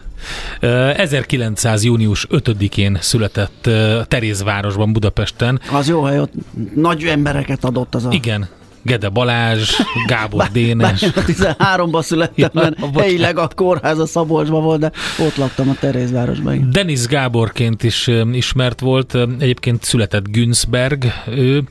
1900. 0.96 1.84
június 1.84 2.28
5-én 2.30 2.98
született 3.02 3.70
Terézvárosban, 4.08 4.94
Budapesten. 4.94 5.62
Az 5.72 5.88
jó 5.88 6.04
hely, 6.04 6.20
ott 6.20 6.34
nagy 6.76 7.04
embereket 7.04 7.64
adott 7.64 7.96
az 7.96 8.06
a... 8.06 8.12
Igen, 8.12 8.48
Gede 8.84 9.10
Balázs, 9.10 9.70
Gábor 10.08 10.40
bár, 10.40 10.52
Dénes. 10.52 11.02
Bár 11.02 11.26
13-ban 11.28 12.04
születtem, 12.04 12.50
ja, 12.54 12.62
mert 12.62 12.80
bocsánat. 12.80 13.02
helyileg 13.02 13.38
a 13.38 13.50
kórház 13.56 14.00
a 14.00 14.06
Szabolcsban 14.06 14.64
volt, 14.64 14.80
de 14.80 14.92
ott 15.20 15.36
laktam 15.36 15.70
a 15.70 15.76
Terézvárosban. 15.80 16.70
Denis 16.72 17.06
Gáborként 17.06 17.84
is 17.84 18.10
ismert 18.32 18.80
volt, 18.80 19.18
egyébként 19.40 19.84
született 19.84 20.30
Günzberg, 20.30 21.06
ő 21.28 21.64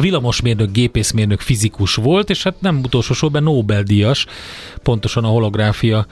villamosmérnök, 0.00 0.70
gépészmérnök, 0.70 1.40
fizikus 1.40 1.94
volt, 1.94 2.30
és 2.30 2.42
hát 2.42 2.60
nem 2.60 2.80
utolsó 2.84 3.14
sorban 3.14 3.42
Nobel-díjas, 3.42 4.26
pontosan 4.82 5.24
a 5.24 5.28
holográfia 5.28 6.06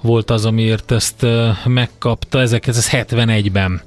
volt 0.00 0.30
az, 0.30 0.44
amiért 0.44 0.90
ezt 0.90 1.26
megkapta 1.64 2.38
1971-ben. 2.42 3.82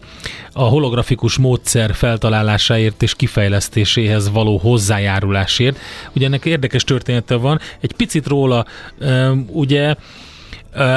A 0.53 0.63
holografikus 0.63 1.37
módszer 1.37 1.93
feltalálásáért 1.93 3.01
és 3.01 3.15
kifejlesztéséhez 3.15 4.31
való 4.31 4.57
hozzájárulásért. 4.57 5.77
Ugye 6.15 6.25
ennek 6.25 6.45
érdekes 6.45 6.83
története 6.83 7.35
van, 7.35 7.59
egy 7.79 7.93
picit 7.93 8.27
róla 8.27 8.65
ugye 9.47 9.95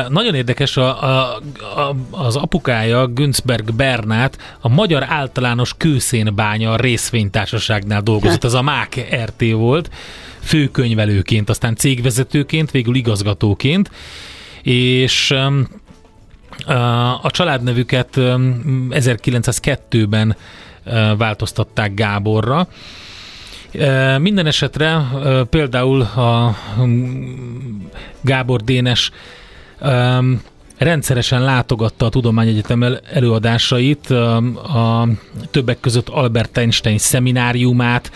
nagyon 0.09 0.35
érdekes, 0.35 0.77
a, 0.77 1.03
a, 1.03 1.41
a, 1.77 1.97
az 2.11 2.37
apukája, 2.37 3.07
Günzberg 3.07 3.75
Bernát, 3.75 4.57
a 4.61 4.69
Magyar 4.69 5.05
Általános 5.09 5.75
Kőszénbánya 5.77 6.77
részvénytársaságnál 6.77 8.01
dolgozott, 8.01 8.45
az 8.45 8.55
a 8.55 8.63
MÁK 8.63 8.95
RT 9.25 9.51
volt, 9.53 9.91
főkönyvelőként, 10.41 11.49
aztán 11.49 11.77
cégvezetőként, 11.77 12.71
végül 12.71 12.95
igazgatóként, 12.95 13.91
és 14.67 15.35
a 17.23 17.31
családnevüket 17.31 18.09
1902-ben 18.17 20.37
változtatták 21.17 21.95
Gáborra. 21.95 22.69
Minden 24.19 24.47
esetre 24.47 25.05
például 25.51 26.03
a 26.03 26.57
Gábor 28.21 28.63
Dénes 28.63 29.11
rendszeresen 30.79 31.43
látogatta 31.43 32.07
a 32.07 32.09
Tudományegyetem 32.09 32.99
előadásait, 33.13 34.11
a, 34.11 35.09
többek 35.51 35.81
között 35.81 36.09
Albert 36.09 36.59
Einstein 36.59 36.99
szemináriumát, 36.99 38.11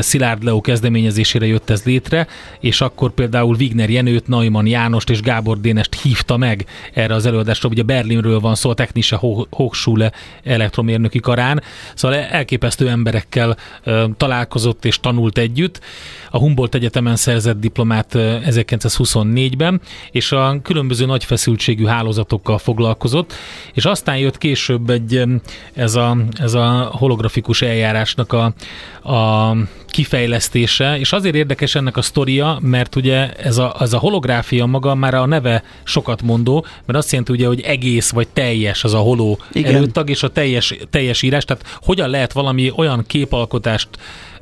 Szilárd 0.00 0.42
Leo 0.42 0.60
kezdeményezésére 0.60 1.46
jött 1.46 1.70
ez 1.70 1.84
létre, 1.84 2.26
és 2.60 2.80
akkor 2.80 3.10
például 3.10 3.56
Wigner 3.56 3.90
Jenőt, 3.90 4.28
Neumann 4.28 4.66
Jánost 4.66 5.10
és 5.10 5.20
Gábor 5.20 5.60
Dénest 5.60 6.02
hívta 6.02 6.36
meg 6.36 6.66
erre 6.92 7.14
az 7.14 7.26
előadásra, 7.26 7.68
ugye 7.68 7.82
Berlinről 7.82 8.40
van 8.40 8.54
szó, 8.54 8.70
a 8.70 8.74
Technische 8.74 9.18
Hochschule 9.50 10.12
elektromérnöki 10.44 11.20
karán, 11.20 11.62
szóval 11.94 12.18
elképesztő 12.18 12.88
emberekkel 12.88 13.56
találkozott 14.16 14.84
és 14.84 15.00
tanult 15.00 15.38
együtt. 15.38 15.80
A 16.30 16.38
Humboldt 16.38 16.74
Egyetemen 16.74 17.16
szerzett 17.16 17.60
diplomát 17.60 18.08
1924-ben, 18.14 19.80
és 20.10 20.32
a 20.32 20.58
különböző 20.62 21.06
nagy 21.06 21.24
feszültségű 21.24 21.84
hálózatokkal 21.90 22.58
foglalkozott, 22.58 23.32
és 23.74 23.84
aztán 23.84 24.18
jött 24.18 24.38
később 24.38 24.90
egy 24.90 25.24
ez 25.74 25.94
a, 25.94 26.16
ez 26.38 26.54
a 26.54 26.90
holografikus 26.92 27.62
eljárásnak 27.62 28.32
a, 28.32 28.52
a 29.14 29.56
kifejlesztése, 29.86 30.98
és 30.98 31.12
azért 31.12 31.34
érdekes 31.34 31.74
ennek 31.74 31.96
a 31.96 32.02
sztoria, 32.02 32.58
mert 32.62 32.96
ugye 32.96 33.32
ez 33.32 33.58
a, 33.58 33.76
ez 33.80 33.92
a 33.92 33.98
holográfia 33.98 34.66
maga 34.66 34.94
már 34.94 35.14
a 35.14 35.26
neve 35.26 35.62
sokat 35.82 36.22
mondó, 36.22 36.66
mert 36.86 36.98
azt 36.98 37.10
jelenti 37.10 37.32
ugye, 37.32 37.46
hogy 37.46 37.60
egész 37.60 38.10
vagy 38.10 38.28
teljes 38.28 38.84
az 38.84 38.94
a 38.94 38.98
holó 38.98 39.38
Igen. 39.52 39.74
előtag, 39.74 40.10
és 40.10 40.22
a 40.22 40.28
teljes, 40.28 40.74
teljes 40.90 41.22
írás, 41.22 41.44
tehát 41.44 41.78
hogyan 41.82 42.10
lehet 42.10 42.32
valami 42.32 42.72
olyan 42.76 43.04
képalkotást 43.06 43.88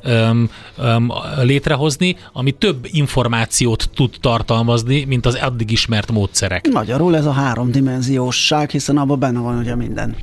öm, 0.03 0.51
öm, 0.77 1.13
létrehozni, 1.43 2.17
ami 2.33 2.51
több 2.51 2.87
információt 2.91 3.91
tud 3.95 4.11
tartalmazni, 4.21 5.05
mint 5.05 5.27
az 5.27 5.35
addig 5.35 5.71
ismert 5.71 6.13
módszerek. 6.13 6.69
Magyarul 6.73 7.17
ez 7.17 7.27
a 7.27 7.33
háromdimenziósság, 7.33 8.71
hiszen 8.71 8.97
abban 8.97 9.19
benne 9.19 9.39
van 9.39 9.59
ugye 9.59 9.75
minden 9.75 10.15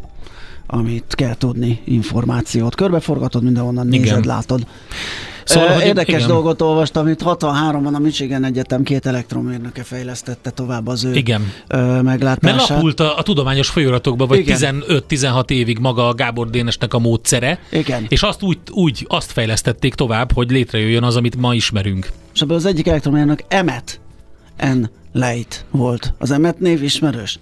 amit 0.67 1.15
kell 1.15 1.35
tudni, 1.35 1.81
információt. 1.83 2.75
Körbeforgatod, 2.75 3.43
mindenhonnan 3.43 3.87
nézed, 3.87 4.05
Igen. 4.05 4.23
látod. 4.25 4.67
Szóval, 5.45 5.69
hogy 5.69 5.85
Érdekes 5.85 6.15
igen. 6.15 6.27
dolgot 6.27 6.61
olvastam, 6.61 7.07
itt 7.07 7.21
63-ban 7.23 7.93
a 7.93 7.99
Michigan 7.99 8.43
Egyetem 8.43 8.83
két 8.83 9.05
elektromérnöke 9.05 9.83
fejlesztette 9.83 10.49
tovább 10.49 10.87
az 10.87 11.03
ő 11.03 11.15
igen. 11.15 11.51
meglátását. 12.01 12.41
Mert 12.41 12.69
lapult 12.69 12.99
a, 12.99 13.17
a 13.17 13.23
tudományos 13.23 13.69
folyóratokban, 13.69 14.27
vagy 14.27 14.43
15-16 14.47 15.49
évig 15.49 15.79
maga 15.79 16.07
a 16.07 16.13
Gábor 16.13 16.49
Dénesnek 16.49 16.93
a 16.93 16.99
módszere, 16.99 17.59
igen. 17.71 18.05
és 18.09 18.21
azt 18.21 18.41
úgy, 18.41 18.57
úgy 18.71 19.05
azt 19.09 19.31
fejlesztették 19.31 19.93
tovább, 19.93 20.31
hogy 20.31 20.51
létrejöjjön 20.51 21.03
az, 21.03 21.15
amit 21.15 21.35
ma 21.35 21.53
ismerünk. 21.53 22.09
És 22.33 22.41
ebből 22.41 22.57
az 22.57 22.65
egyik 22.65 22.87
elektromérnök 22.87 23.43
Emmet 23.47 23.99
N. 24.57 24.83
Leit 25.11 25.65
volt. 25.71 26.13
Az 26.17 26.31
Emmet 26.31 26.59
név 26.59 26.83
ismerős? 26.83 27.39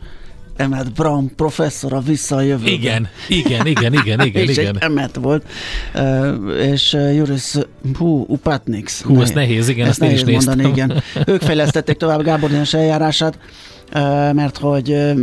Emmet 0.56 0.94
Brown 0.94 1.32
professzor 1.36 1.94
a 1.94 2.00
Vissza 2.00 2.36
a 2.36 2.42
jövőben. 2.42 2.74
Igen, 2.74 3.08
igen, 3.28 3.68
igen, 3.68 3.94
igen, 3.94 4.20
igen. 4.20 4.44
és 4.48 4.58
igen. 4.58 4.78
Emmet 4.80 5.16
volt, 5.16 5.46
és 6.62 6.98
Juris 7.16 7.54
hú, 7.98 8.26
Upatnix. 8.28 9.02
Hú, 9.02 9.22
ez 9.22 9.30
nehéz, 9.30 9.70
igen, 9.70 9.88
ezt, 9.88 10.02
ezt 10.02 10.26
nehéz 10.26 10.46
mondani, 10.46 10.70
igen. 10.70 11.04
Ők 11.26 11.42
fejlesztették 11.42 11.98
tovább 11.98 12.24
Gábor 12.24 12.50
Dénes 12.50 12.74
eljárását, 12.74 13.38
mert 14.34 14.58
hogy 14.58 15.14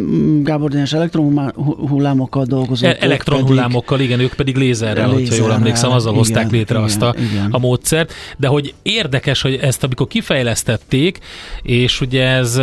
Gábor 0.43 0.71
Dénes 0.71 0.93
elektronhullámokkal 0.93 2.45
dolgozott. 2.45 2.90
E- 2.90 2.97
elektronhullámokkal, 3.01 4.01
igen, 4.01 4.21
ők 4.21 4.33
pedig 4.33 4.57
lézerrel, 4.57 4.95
lézerrel 4.95 5.14
hogyha 5.14 5.35
jól 5.35 5.53
emlékszem, 5.53 5.90
azzal 5.90 6.12
igen, 6.12 6.25
hozták 6.25 6.51
létre 6.51 6.75
igen, 6.75 6.87
azt 6.87 7.03
a, 7.03 7.14
igen. 7.19 7.49
a 7.51 7.59
módszert. 7.59 8.12
De 8.37 8.47
hogy 8.47 8.75
érdekes, 8.83 9.43
hogy 9.43 9.55
ezt 9.55 9.85
amikor 9.85 10.07
kifejlesztették, 10.07 11.19
és 11.62 12.01
ugye 12.01 12.27
ez 12.27 12.61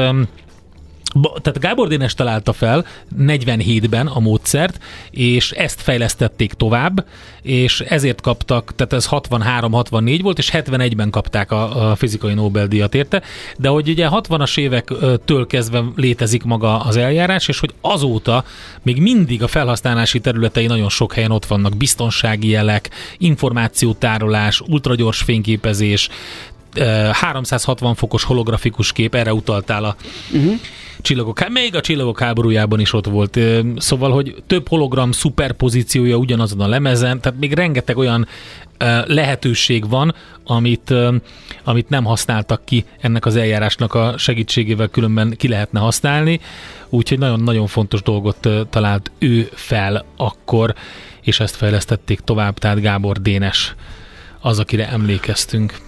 tehát 1.21 1.59
Gábor 1.59 1.87
Dénes 1.87 2.13
találta 2.13 2.53
fel 2.53 2.85
47-ben 3.19 4.07
a 4.07 4.19
módszert, 4.19 4.79
és 5.11 5.51
ezt 5.51 5.81
fejlesztették 5.81 6.53
tovább, 6.53 7.05
és 7.41 7.79
ezért 7.81 8.21
kaptak, 8.21 8.75
tehát 8.75 8.93
ez 8.93 9.07
63-64 9.11 10.19
volt, 10.21 10.37
és 10.37 10.49
71-ben 10.53 11.09
kapták 11.09 11.51
a, 11.51 11.89
a 11.89 11.95
fizikai 11.95 12.33
Nobel-díjat 12.33 12.95
érte, 12.95 13.21
de 13.57 13.67
hogy 13.67 13.89
ugye 13.89 14.07
60-as 14.11 14.57
évektől 14.57 15.47
kezdve 15.47 15.83
létezik 15.95 16.43
maga 16.43 16.79
az 16.79 16.95
eljárás, 16.95 17.47
és 17.47 17.59
hogy 17.59 17.73
azóta 17.81 18.43
még 18.81 19.01
mindig 19.01 19.43
a 19.43 19.47
felhasználási 19.47 20.19
területei 20.19 20.65
nagyon 20.65 20.89
sok 20.89 21.13
helyen 21.13 21.31
ott 21.31 21.45
vannak, 21.45 21.77
biztonsági 21.77 22.49
jelek, 22.49 22.89
információtárolás, 23.17 24.61
ultragyors 24.61 25.21
fényképezés, 25.21 26.09
360 27.11 27.95
fokos 27.95 28.23
holografikus 28.23 28.91
kép, 28.91 29.15
erre 29.15 29.33
utaltál 29.33 29.83
a 29.83 29.95
uh-huh. 30.33 30.53
csillagok, 31.01 31.49
még 31.49 31.75
a 31.75 31.81
csillagok 31.81 32.19
háborújában 32.19 32.79
is 32.79 32.93
ott 32.93 33.05
volt. 33.05 33.39
Szóval, 33.77 34.11
hogy 34.11 34.35
több 34.47 34.67
hologram 34.67 35.11
szuperpozíciója 35.11 36.15
ugyanazon 36.15 36.61
a 36.61 36.67
lemezen, 36.67 37.21
tehát 37.21 37.39
még 37.39 37.53
rengeteg 37.53 37.97
olyan 37.97 38.27
lehetőség 39.05 39.89
van, 39.89 40.15
amit, 40.43 40.93
amit 41.63 41.89
nem 41.89 42.03
használtak 42.03 42.65
ki 42.65 42.85
ennek 43.01 43.25
az 43.25 43.35
eljárásnak 43.35 43.93
a 43.93 44.13
segítségével 44.17 44.87
különben 44.87 45.33
ki 45.37 45.47
lehetne 45.47 45.79
használni, 45.79 46.39
úgyhogy 46.89 47.19
nagyon-nagyon 47.19 47.67
fontos 47.67 48.01
dolgot 48.01 48.49
talált 48.69 49.11
ő 49.19 49.49
fel 49.53 50.05
akkor, 50.17 50.73
és 51.21 51.39
ezt 51.39 51.55
fejlesztették 51.55 52.19
tovább, 52.19 52.57
tehát 52.57 52.81
Gábor 52.81 53.21
Dénes 53.21 53.75
az, 54.41 54.59
akire 54.59 54.89
emlékeztünk. 54.89 55.86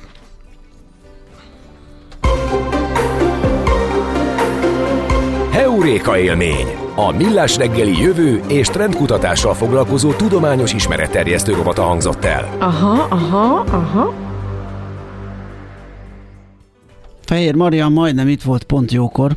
Heuréka 5.90 6.20
élmény! 6.20 6.68
A 6.96 7.12
Millás 7.12 7.58
reggeli 7.58 8.02
jövő 8.02 8.42
és 8.48 8.68
trendkutatással 8.68 9.54
foglalkozó 9.54 10.12
tudományos 10.12 10.74
ismeretterjesztő 10.74 11.54
rovata 11.54 11.82
hangzott 11.84 12.26
el. 12.26 12.56
Aha, 12.60 13.08
aha, 13.10 13.64
aha. 13.72 14.14
Fehér 17.26 17.56
Maria 17.56 17.88
majdnem 17.88 18.28
itt 18.28 18.42
volt 18.42 18.64
pont 18.64 18.92
jókor, 18.92 19.36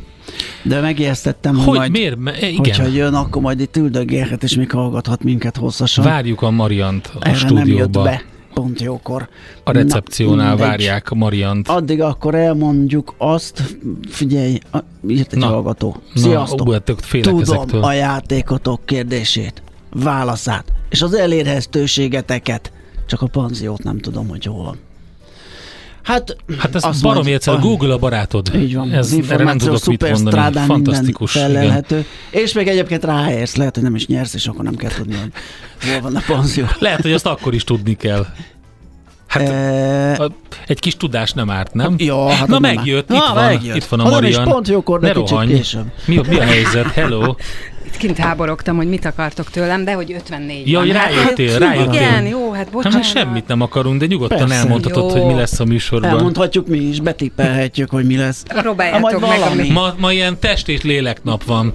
de 0.62 0.80
megijesztettem, 0.80 1.54
hogy, 1.54 1.64
hogy 1.64 1.78
majd, 1.78 1.90
miért? 1.90 2.16
Igen. 2.40 2.54
hogyha 2.56 2.86
jön, 2.86 3.14
akkor 3.14 3.42
majd 3.42 3.60
itt 3.60 3.76
üldögélhet, 3.76 4.42
és 4.42 4.56
még 4.56 4.70
hallgathat 4.70 5.22
minket 5.22 5.56
hosszasan. 5.56 6.04
Várjuk 6.04 6.42
a 6.42 6.50
Mariant 6.50 7.10
a 7.14 7.26
Erre 7.26 7.36
stúdióba. 7.36 7.64
nem 7.64 7.76
jött 7.76 7.90
be 7.90 8.32
pont 8.54 8.80
jókor. 8.80 9.28
A 9.64 9.72
recepciónál 9.72 10.54
Na, 10.54 10.56
várják 10.56 11.10
a 11.10 11.14
Mariant. 11.14 11.68
Addig 11.68 12.00
akkor 12.02 12.34
elmondjuk 12.34 13.14
azt, 13.18 13.62
figyelj, 14.08 14.58
írt 15.08 15.32
egy 15.32 15.38
Na, 15.38 15.46
hallgató. 15.46 15.96
Sziasztok! 16.14 16.66
Na, 16.66 16.72
hát 16.72 16.92
Tudom 17.22 17.40
ezektől. 17.40 17.82
a 17.82 17.92
játékotok 17.92 18.86
kérdését, 18.86 19.62
válaszát, 19.90 20.72
és 20.88 21.02
az 21.02 21.14
elérhetőségeteket, 21.14 22.72
csak 23.06 23.22
a 23.22 23.26
panziót 23.26 23.82
nem 23.82 23.98
tudom, 23.98 24.28
hogy 24.28 24.44
hol 24.44 24.62
van. 24.62 24.76
Hát, 26.02 26.36
hát 26.58 26.74
ez 26.74 27.00
baromi 27.00 27.32
egyszer, 27.32 27.58
Google 27.58 27.92
a 27.92 27.98
barátod. 27.98 28.50
Így 28.54 28.74
van, 28.74 28.92
ez, 28.92 29.12
az 29.12 29.30
erre 29.30 29.44
nem 29.44 29.58
tudok 29.58 29.84
mit 29.84 30.10
mondani. 30.10 30.58
Fantasztikus. 30.66 31.32
Felelhető. 31.32 32.06
És 32.30 32.52
még 32.52 32.68
egyébként 32.68 33.04
ráérsz, 33.04 33.56
lehet, 33.56 33.74
hogy 33.74 33.84
nem 33.84 33.94
is 33.94 34.06
nyersz, 34.06 34.34
és 34.34 34.46
akkor 34.46 34.64
nem 34.64 34.76
kell 34.76 34.90
tudni, 34.90 35.16
hogy 35.16 35.32
hol 35.90 36.00
van 36.00 36.16
a 36.16 36.22
panzió. 36.26 36.64
Lehet, 36.78 37.02
hogy 37.02 37.12
azt 37.12 37.26
akkor 37.26 37.54
is 37.54 37.64
tudni 37.64 37.96
kell. 37.96 38.26
Hát 39.26 39.48
e... 39.48 40.12
a, 40.22 40.30
egy 40.66 40.78
kis 40.78 40.96
tudás 40.96 41.32
nem 41.32 41.50
árt, 41.50 41.74
nem? 41.74 41.94
Ja, 41.98 42.28
hát 42.28 42.48
Na 42.48 42.58
megjött, 42.58 43.10
itt, 43.10 43.16
Na, 43.16 43.34
van, 43.34 43.44
megjött. 43.44 43.76
itt 43.76 43.84
van 43.84 44.00
a 44.00 44.10
Marian. 44.10 44.44
pont 44.44 44.68
jókor, 44.68 45.00
de 45.00 45.06
ne 45.06 45.12
kicsit 45.12 45.44
később. 45.46 45.92
Mi, 46.06 46.20
mi 46.28 46.38
a 46.38 46.42
helyzet? 46.42 46.86
Hello! 46.86 47.34
Itt 47.87 47.97
kint 47.97 48.18
háborogtam, 48.18 48.77
hogy 48.77 48.88
mit 48.88 49.05
akartok 49.05 49.51
tőlem, 49.51 49.85
de 49.85 49.92
hogy 49.92 50.12
54 50.12 50.68
Ja, 50.71 50.79
hogy 50.79 50.92
rájöttél, 50.92 51.51
hát, 51.51 51.59
rájöttél. 51.59 52.01
Igen, 52.01 52.27
jó, 52.27 52.53
hát 52.53 52.71
bocsánat. 52.71 52.99
Hát, 52.99 53.11
semmit 53.11 53.47
nem 53.47 53.61
akarunk, 53.61 54.01
de 54.01 54.07
nyugodtan 54.07 54.38
Persze. 54.38 54.55
elmondhatod, 54.55 55.16
jó. 55.16 55.23
hogy 55.23 55.33
mi 55.33 55.40
lesz 55.40 55.61
a 55.61 55.64
műsorban. 55.64 56.11
Elmondhatjuk 56.11 56.66
mi 56.66 56.79
is, 56.79 57.01
betippelhetjük, 57.01 57.90
hogy 57.90 58.07
mi 58.07 58.16
lesz. 58.16 58.42
Próbáljátok 58.42 59.21
meg. 59.21 59.40
Ami... 59.40 59.71
Ma, 59.71 59.95
ma 59.99 60.12
ilyen 60.12 60.38
test 60.38 60.68
és 60.68 60.83
léleknap 60.83 61.45
van. 61.45 61.73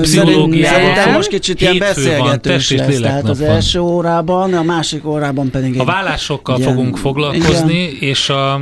Pszichológiában. 0.00 0.80
Szerintem 0.80 1.12
most 1.12 1.28
kicsit 1.28 1.60
ilyen 1.60 1.78
beszélgetős 1.78 2.70
lesz. 2.70 3.00
Tehát 3.00 3.28
az 3.28 3.40
első 3.40 3.80
órában, 3.80 4.54
a 4.54 4.62
másik 4.62 5.06
órában 5.06 5.50
pedig 5.50 5.80
A 5.80 5.84
vállásokkal 5.84 6.58
fogunk 6.58 6.96
foglalkozni, 6.96 7.96
és 8.00 8.28
a 8.28 8.60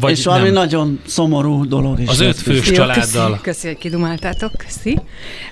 vagy 0.00 0.10
és 0.10 0.24
valami 0.24 0.44
nem. 0.44 0.52
nagyon 0.52 1.00
szomorú 1.06 1.68
dolog 1.68 2.00
is. 2.00 2.08
Az 2.08 2.20
öt 2.20 2.36
fős 2.36 2.70
családdal. 2.70 3.30
Köszi, 3.30 3.42
köszi, 3.42 3.66
hogy 3.66 3.78
kidumáltátok, 3.78 4.52
köszi. 4.56 4.98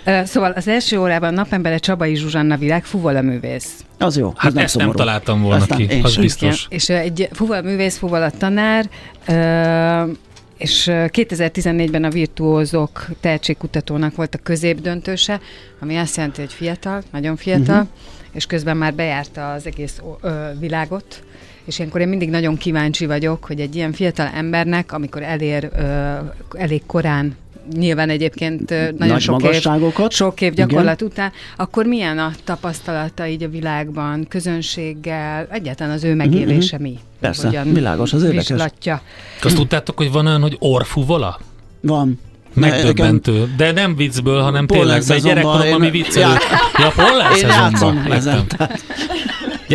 Uh, 0.06 0.24
szóval 0.24 0.50
az 0.50 0.68
első 0.68 1.00
órában 1.00 1.34
napembere 1.34 1.78
Csabai 1.78 2.14
Zsuzsanna 2.14 2.56
világ 2.56 2.84
művész. 3.22 3.84
Az 3.98 4.16
jó. 4.16 4.32
Hát 4.36 4.52
nem 4.52 4.64
ezt 4.64 4.72
szomorú. 4.72 4.96
nem 4.96 5.06
találtam 5.06 5.42
volna 5.42 5.60
Aztán 5.60 5.78
ki, 5.78 6.00
az 6.02 6.16
biztos. 6.16 6.66
Igen. 6.66 6.78
És 6.78 6.88
egy 6.88 7.28
művész, 7.62 7.98
fuvala 7.98 8.30
tanár, 8.30 8.88
uh, 9.28 10.16
és 10.62 10.88
2014-ben 10.92 12.04
a 12.04 12.10
virtuózok 12.10 13.06
tehetségkutatónak 13.20 14.14
volt 14.14 14.34
a 14.34 14.38
középdöntőse, 14.42 15.40
ami 15.80 15.96
azt 15.96 16.16
jelenti, 16.16 16.40
hogy 16.40 16.52
fiatal, 16.52 17.02
nagyon 17.12 17.36
fiatal, 17.36 17.80
uh-huh. 17.80 17.90
és 18.32 18.46
közben 18.46 18.76
már 18.76 18.94
bejárta 18.94 19.52
az 19.52 19.66
egész 19.66 20.02
ö, 20.20 20.48
világot, 20.58 21.22
és 21.64 21.78
ilyenkor 21.78 22.00
én 22.00 22.08
mindig 22.08 22.30
nagyon 22.30 22.56
kíváncsi 22.56 23.06
vagyok, 23.06 23.44
hogy 23.44 23.60
egy 23.60 23.76
ilyen 23.76 23.92
fiatal 23.92 24.30
embernek, 24.34 24.92
amikor 24.92 25.22
elér 25.22 25.70
ö, 25.76 26.14
elég 26.58 26.82
korán 26.86 27.36
nyilván 27.76 28.08
egyébként 28.08 28.70
nagyon 28.70 29.06
Nagy 29.06 29.20
sok 29.20 29.42
év, 29.42 29.62
sok 30.08 30.40
év 30.40 30.52
gyakorlat 30.52 31.00
Igen. 31.00 31.12
után, 31.12 31.32
akkor 31.56 31.86
milyen 31.86 32.18
a 32.18 32.32
tapasztalata 32.44 33.26
így 33.26 33.42
a 33.42 33.48
világban, 33.48 34.26
közönséggel, 34.28 35.46
egyáltalán 35.50 35.92
az 35.92 36.04
ő 36.04 36.14
megélése 36.14 36.76
uh-huh. 36.76 36.90
mi? 36.90 36.98
Persze, 37.20 37.46
Hogyan 37.46 37.72
világos, 37.72 38.12
az 38.12 38.22
érdekes. 38.22 38.48
Vizslatja. 38.48 39.02
Azt 39.42 39.56
tudtátok, 39.56 39.96
hogy 39.96 40.12
van 40.12 40.26
olyan, 40.26 40.40
hogy 40.40 40.56
orfuvola? 40.58 41.40
Van. 41.80 42.20
Megdöbbentő. 42.54 43.54
De 43.56 43.72
nem 43.72 43.96
viccből, 43.96 44.40
hanem 44.40 44.66
tényleg. 44.66 45.02
De 45.02 45.18
gyerekkoromban 45.18 45.80
mi 45.80 45.90
viccelő. 45.90 46.34
Ja, 46.78 46.92
pollen 46.96 47.34
szezonban. 47.34 48.20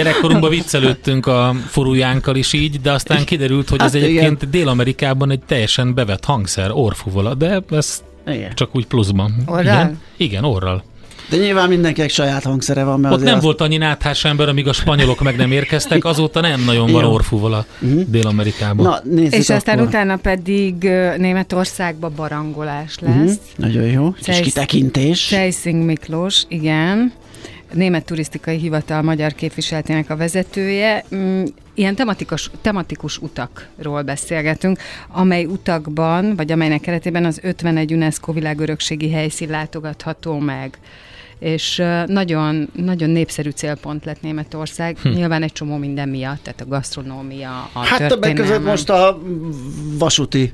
Gyerekkorunkban 0.04 0.50
viccelődtünk 0.50 1.26
a 1.26 1.56
furujánkkal 1.68 2.36
is 2.36 2.54
így, 2.54 2.82
de 2.82 2.92
aztán 2.92 3.26
kiderült, 3.26 3.70
hogy 3.70 3.80
hát 3.80 3.88
ez 3.88 3.96
egyébként 4.02 4.42
igen. 4.42 4.52
Dél-Amerikában 4.52 5.32
egy 5.32 5.40
teljesen 5.48 5.94
bevett 5.94 6.26
hangszer, 6.26 6.70
orfuvola, 6.74 7.34
de 7.34 7.62
ezt 7.70 8.04
Igen. 8.28 8.52
Csak 8.56 8.76
úgy 8.76 8.86
pluszban. 8.88 9.34
Orral? 9.46 9.62
Igen, 9.64 10.00
igen 10.18 10.44
orral. 10.44 10.84
De 11.30 11.38
nyilván 11.38 11.70
mindenkinek 11.70 12.10
saját 12.10 12.44
hangszere 12.44 12.84
van, 12.84 13.00
mert 13.00 13.14
Ott 13.14 13.24
nem 13.24 13.34
azt- 13.34 13.44
volt 13.44 13.62
annyi 13.62 13.78
náthás 13.78 14.26
ember, 14.26 14.50
amíg 14.50 14.68
a 14.68 14.74
spanyolok 14.74 15.22
meg 15.22 15.36
nem 15.36 15.52
érkeztek, 15.52 16.06
azóta 16.06 16.42
nem 16.42 16.64
nagyon 16.66 16.92
van 16.92 17.04
orfúval 17.06 17.54
a 17.54 17.66
Dél-Amerikában. 18.08 18.86
Na, 18.86 19.00
nézzük 19.16 19.34
És 19.34 19.50
aztán 19.50 19.76
akkor. 19.78 19.88
utána 19.88 20.16
pedig 20.16 20.74
Németországba 21.18 22.10
barangolás 22.10 22.96
lesz. 23.00 23.14
Mhm, 23.16 23.32
Nagyon 23.56 23.84
jó. 23.84 24.14
És 24.18 24.24
Cejsz- 24.24 24.42
kitekintés. 24.42 25.20
Sejszing 25.26 25.84
Miklós, 25.86 26.44
igen. 26.48 27.12
Német 27.74 28.06
Turisztikai 28.06 28.58
Hivatal 28.58 29.02
magyar 29.02 29.34
képviseletének 29.34 30.10
a 30.10 30.16
vezetője. 30.16 31.04
Mm, 31.16 31.44
Ilyen 31.78 31.96
tematikus, 31.96 32.52
tematikus 32.62 33.18
utakról 33.18 34.02
beszélgetünk, 34.02 34.80
amely 35.08 35.46
utakban, 35.46 36.36
vagy 36.36 36.52
amelynek 36.52 36.82
keretében 36.82 37.26
az 37.26 37.40
51 37.44 37.94
UNESCO 37.94 38.32
világörökségi 38.32 39.12
helyszín 39.12 39.50
látogatható 39.50 40.38
meg 40.40 40.78
és 41.40 41.84
nagyon, 42.06 42.70
nagyon 42.76 43.10
népszerű 43.10 43.50
célpont 43.50 44.06
lett 44.06 44.22
Németország, 44.22 44.98
hm. 44.98 45.10
nyilván 45.10 45.44
egy 45.44 45.52
csomó 45.52 45.78
minden 45.78 46.10
miatt, 46.10 46.44
tehát 46.44 46.62
a 46.62 46.66
gasztronómia, 46.68 47.70
a 47.74 47.80
Hát 47.80 48.08
többek 48.08 48.34
között 48.34 48.64
most 48.64 48.90
a 48.90 49.20
vasúti 49.98 50.54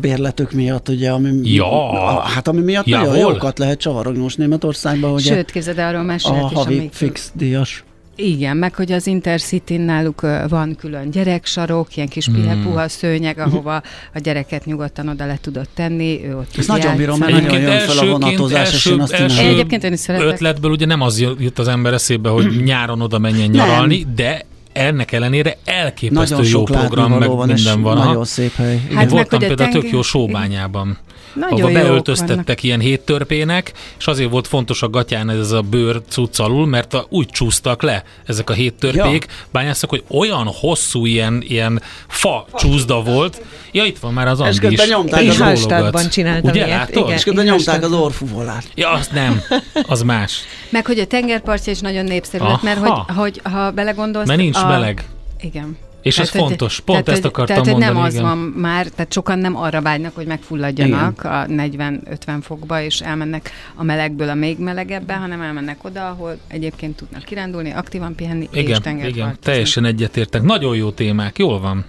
bérletük 0.00 0.52
miatt, 0.52 0.88
ugye, 0.88 1.10
ami, 1.10 1.30
Ja. 1.54 1.90
a, 1.90 2.20
hát 2.20 2.48
ami 2.48 2.60
miatt 2.60 2.86
Ja, 2.86 2.98
nagyon 2.98 3.14
hol? 3.22 3.32
jókat 3.32 3.58
lehet 3.58 3.78
csavarogni 3.78 4.20
most 4.22 4.38
Németországban, 4.38 5.12
ugye 5.12 5.34
Sőt, 5.34 5.50
képzeld, 5.50 5.78
el, 5.78 5.88
arról 5.88 6.00
a 6.00 6.04
mesélt 6.04 6.50
is, 6.50 6.56
havi 6.56 6.76
amik- 6.78 6.94
fix 6.94 7.30
díjas. 7.34 7.84
Igen, 8.20 8.56
meg 8.56 8.74
hogy 8.74 8.92
az 8.92 9.06
intercity 9.06 9.76
náluk 9.76 10.20
van 10.48 10.76
külön 10.78 11.10
gyereksarok, 11.10 11.96
ilyen 11.96 12.08
kis 12.08 12.26
Hmm. 12.26 12.62
puha 12.62 12.88
szőnyeg, 12.88 13.38
ahova 13.38 13.82
a 14.14 14.18
gyereket 14.18 14.64
nyugodtan 14.64 15.08
oda 15.08 15.26
le 15.26 15.38
tudod 15.40 15.68
tenni, 15.74 16.24
ő 16.24 16.36
ott 16.36 16.56
Ezt 16.58 16.68
nagyon 16.68 16.96
bírom, 16.96 17.18
mert 17.18 17.32
nagyon 17.32 17.60
jön 17.60 17.78
fel 17.78 17.98
a 17.98 18.06
vonatozás, 18.06 18.72
és 18.72 18.86
én 18.86 19.00
azt 19.00 19.12
első. 19.12 19.42
Én 19.42 19.48
egyébként 19.48 19.84
én 19.84 19.92
is 19.92 19.98
szeretek. 20.00 20.28
ötletből 20.28 20.70
ugye 20.70 20.86
nem 20.86 21.00
az 21.00 21.20
jut 21.38 21.58
az 21.58 21.68
ember 21.68 21.92
eszébe, 21.92 22.28
hogy 22.28 22.62
nyáron 22.64 23.00
oda 23.00 23.18
menjen 23.18 23.48
nyaralni, 23.50 24.06
de 24.14 24.44
ennek 24.72 25.12
ellenére 25.12 25.56
elképesztő 25.64 26.34
Nagyon 26.34 26.50
jó 26.50 26.50
sok 26.50 26.64
program, 26.64 27.12
meg 27.12 27.28
van, 27.28 27.46
minden 27.48 27.82
van. 27.82 27.96
nagyon 27.96 28.24
szép 28.24 28.54
hely. 28.54 28.80
Hát 28.94 29.10
voltam 29.10 29.38
például 29.38 29.56
tök 29.70 29.72
tenger- 29.72 29.90
jó 29.92 30.02
sóbányában. 30.02 30.98
Nagyon 31.38 31.58
jók 31.58 31.72
beöltöztettek 31.72 32.62
ilyen 32.62 32.80
héttörpének, 32.80 33.72
és 33.98 34.06
azért 34.06 34.30
volt 34.30 34.46
fontos 34.46 34.82
a 34.82 34.88
gatyán 34.88 35.30
ez 35.30 35.50
a 35.50 35.60
bőr 35.60 36.02
cucc 36.08 36.38
alul, 36.38 36.66
mert 36.66 36.94
a, 36.94 37.06
úgy 37.08 37.26
csúsztak 37.26 37.82
le 37.82 38.04
ezek 38.26 38.50
a 38.50 38.52
héttörpék, 38.52 39.26
ja. 39.28 39.34
bányászak, 39.50 39.90
hogy 39.90 40.04
olyan 40.08 40.46
hosszú 40.46 41.06
ilyen, 41.06 41.42
ilyen 41.46 41.82
fa 42.08 42.46
csúszda 42.54 43.02
volt. 43.02 43.42
Ja, 43.72 43.84
itt 43.84 43.98
van 43.98 44.12
már 44.12 44.28
az 44.28 44.40
Andi 44.40 44.58
közben 44.58 44.86
is. 44.86 44.92
nyomták 44.92 45.22
Is 45.22 45.28
az 45.28 45.36
bólogat. 45.36 45.58
Hallstattban 45.58 46.08
csináltam 46.08 46.50
Ugye, 46.50 46.66
ilyet, 46.66 46.90
igen. 46.90 47.10
És 47.10 47.24
közben 47.24 47.44
nyomták 47.44 47.82
az 47.82 47.92
orfuvolát. 47.92 48.64
Ja, 48.74 48.90
azt 48.90 49.12
nem, 49.12 49.42
az 49.86 50.02
más. 50.02 50.40
Meg 50.68 50.86
hogy 50.86 50.98
a 50.98 51.06
tengerpartja 51.06 51.72
is 51.72 51.78
nagyon 51.78 52.04
népszerű 52.04 52.44
lett, 52.44 52.62
mert 52.62 52.78
hogy, 52.78 53.14
hogy 53.16 53.40
ha 53.42 53.70
belegondolsz... 53.70 54.26
Mert 54.26 54.40
nincs 54.40 54.56
a... 54.56 54.66
meleg. 54.66 55.04
Igen. 55.40 55.76
És 56.02 56.18
ez 56.18 56.30
hogy- 56.30 56.40
fontos, 56.40 56.80
pont 56.80 57.04
tehát, 57.04 57.18
ezt 57.18 57.26
akartam 57.26 57.56
tehát, 57.62 57.70
hogy 57.72 57.80
nem 57.82 57.92
mondani, 57.92 58.06
az 58.06 58.14
igen. 58.14 58.26
van 58.26 58.38
már, 58.38 58.86
tehát 58.86 59.12
sokan 59.12 59.38
nem 59.38 59.56
arra 59.56 59.82
vágynak, 59.82 60.14
hogy 60.14 60.26
megfulladjanak 60.26 61.24
a 61.24 61.46
40-50 61.48 62.38
fokba, 62.42 62.82
és 62.82 63.00
elmennek 63.00 63.50
a 63.74 63.82
melegből 63.82 64.28
a 64.28 64.34
még 64.34 64.58
melegebbe, 64.58 65.14
hanem 65.14 65.40
elmennek 65.40 65.84
oda, 65.84 66.08
ahol 66.08 66.38
egyébként 66.48 66.96
tudnak 66.96 67.22
kirándulni, 67.22 67.70
aktívan 67.70 68.14
pihenni, 68.14 68.48
és 68.52 68.60
Igen, 68.62 68.82
tengerpartozni. 68.82 69.20
igen, 69.20 69.36
teljesen 69.42 69.84
egyetértek. 69.84 70.42
Nagyon 70.42 70.76
jó 70.76 70.90
témák, 70.90 71.38
jól 71.38 71.60
van. 71.60 71.84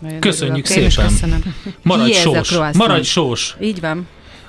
Nagyon 0.00 0.20
Köszönjük 0.20 0.68
örülök. 0.70 0.90
Szépen. 0.90 1.42
Maradj 1.82 2.10
ez 2.10 2.16
sós, 2.16 2.56
maradj 2.76 3.06
sós. 3.06 3.56
Így 3.60 3.80
van. 3.80 4.06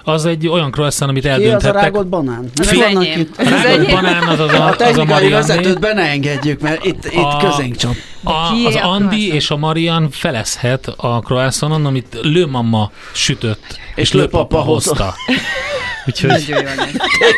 Az 0.10 0.26
egy 0.26 0.48
olyan 0.48 0.72
croissant, 0.72 1.12
amit 1.12 1.24
Ki 1.24 1.30
az 1.30 1.38
a 1.38 1.42
eldönthettek. 1.42 1.82
rágott 1.82 2.08
banán? 2.08 2.50
Az 2.60 2.72
Mert 2.72 2.96
az 2.96 3.04
itt- 3.04 3.38
az 3.40 3.48
Rágott 3.64 3.90
banán 3.92 4.24
az, 4.28 4.40
az, 4.40 4.54
a, 4.54 4.66
A 4.68 4.76
az 4.84 4.98
a 4.98 5.04
Marianné. 5.06 5.34
vezetőt 5.34 5.80
be 5.80 5.94
ne 5.94 6.02
engedjük, 6.02 6.62
mert 6.62 6.86
itt, 6.86 7.06
itt 7.06 7.18
A- 7.24 7.38
közénk 7.50 7.76
csap. 7.76 7.96
A, 8.24 8.32
az 8.66 8.76
a 8.76 8.90
Andi 8.90 9.34
és 9.34 9.50
a 9.52 9.58
Marian 9.58 10.10
felezhet 10.12 10.88
a 10.98 11.20
croissanton, 11.20 11.86
amit 11.86 12.20
lőmama 12.22 12.92
sütött, 13.14 13.66
és, 13.96 14.02
És 14.02 14.14
lőpapa 14.14 14.60
hozta. 14.60 15.14
Úgyhogy 16.08 16.30
Nagyon 16.30 16.48
jó 16.60 16.66
lesz. 16.66 16.76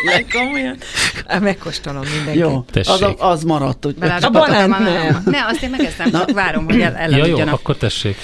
Tényleg 0.04 0.26
komolyan? 0.32 0.76
Megkóstolom 1.40 2.02
mindenkit. 2.14 2.40
Jó, 2.42 2.64
Tessék. 2.70 2.92
az, 3.02 3.14
az 3.18 3.42
maradt. 3.42 3.86
Úgy. 3.86 3.94
A 4.00 4.30
Batot- 4.30 4.48
nem. 4.48 5.22
Ne, 5.24 5.44
azt 5.46 5.62
én 5.62 5.70
megeszem, 5.70 6.10
csak 6.10 6.30
várom, 6.32 6.64
hogy 6.64 6.80
el, 6.80 7.10
ja, 7.10 7.26
jó, 7.26 7.38
akkor 7.38 7.76
tessék. 7.76 8.16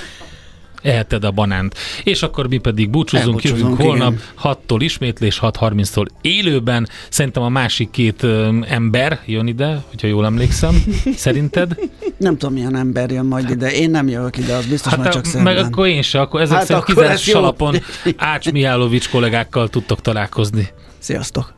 Eheted 0.82 1.24
a 1.24 1.30
banánt. 1.30 1.74
És 2.04 2.22
akkor 2.22 2.48
mi 2.48 2.58
pedig 2.58 2.90
búcsúzunk, 2.90 3.42
jövünk 3.42 3.80
holnap 3.80 4.12
igen. 4.12 4.22
6-tól 4.42 4.78
ismétlés, 4.78 5.38
6.30-tól 5.42 6.06
élőben. 6.20 6.88
Szerintem 7.08 7.42
a 7.42 7.48
másik 7.48 7.90
két 7.90 8.26
ember 8.68 9.20
jön 9.26 9.46
ide, 9.46 9.82
hogyha 9.88 10.06
jól 10.06 10.24
emlékszem. 10.24 10.84
Szerinted? 11.16 11.76
Nem 12.16 12.36
tudom, 12.36 12.54
milyen 12.54 12.76
ember 12.76 13.10
jön 13.10 13.26
majd 13.26 13.50
ide. 13.50 13.70
Én 13.72 13.90
nem 13.90 14.08
jövök 14.08 14.36
ide, 14.36 14.54
az 14.54 14.66
biztos 14.66 14.92
hát 14.94 15.06
a- 15.06 15.10
csak 15.10 15.24
szerdán. 15.24 15.54
meg 15.54 15.64
akkor 15.64 15.86
én 15.86 16.02
se, 16.02 16.20
akkor 16.20 16.40
ezek 16.40 16.56
Hát 16.56 16.66
szerint 16.66 17.24
jó. 17.24 17.38
alapon 17.38 17.76
Ács 18.16 18.50
Mihálovics 18.52 19.08
kollégákkal 19.10 19.68
tudtok 19.68 20.00
találkozni. 20.00 20.68
Sziasztok! 20.98 21.57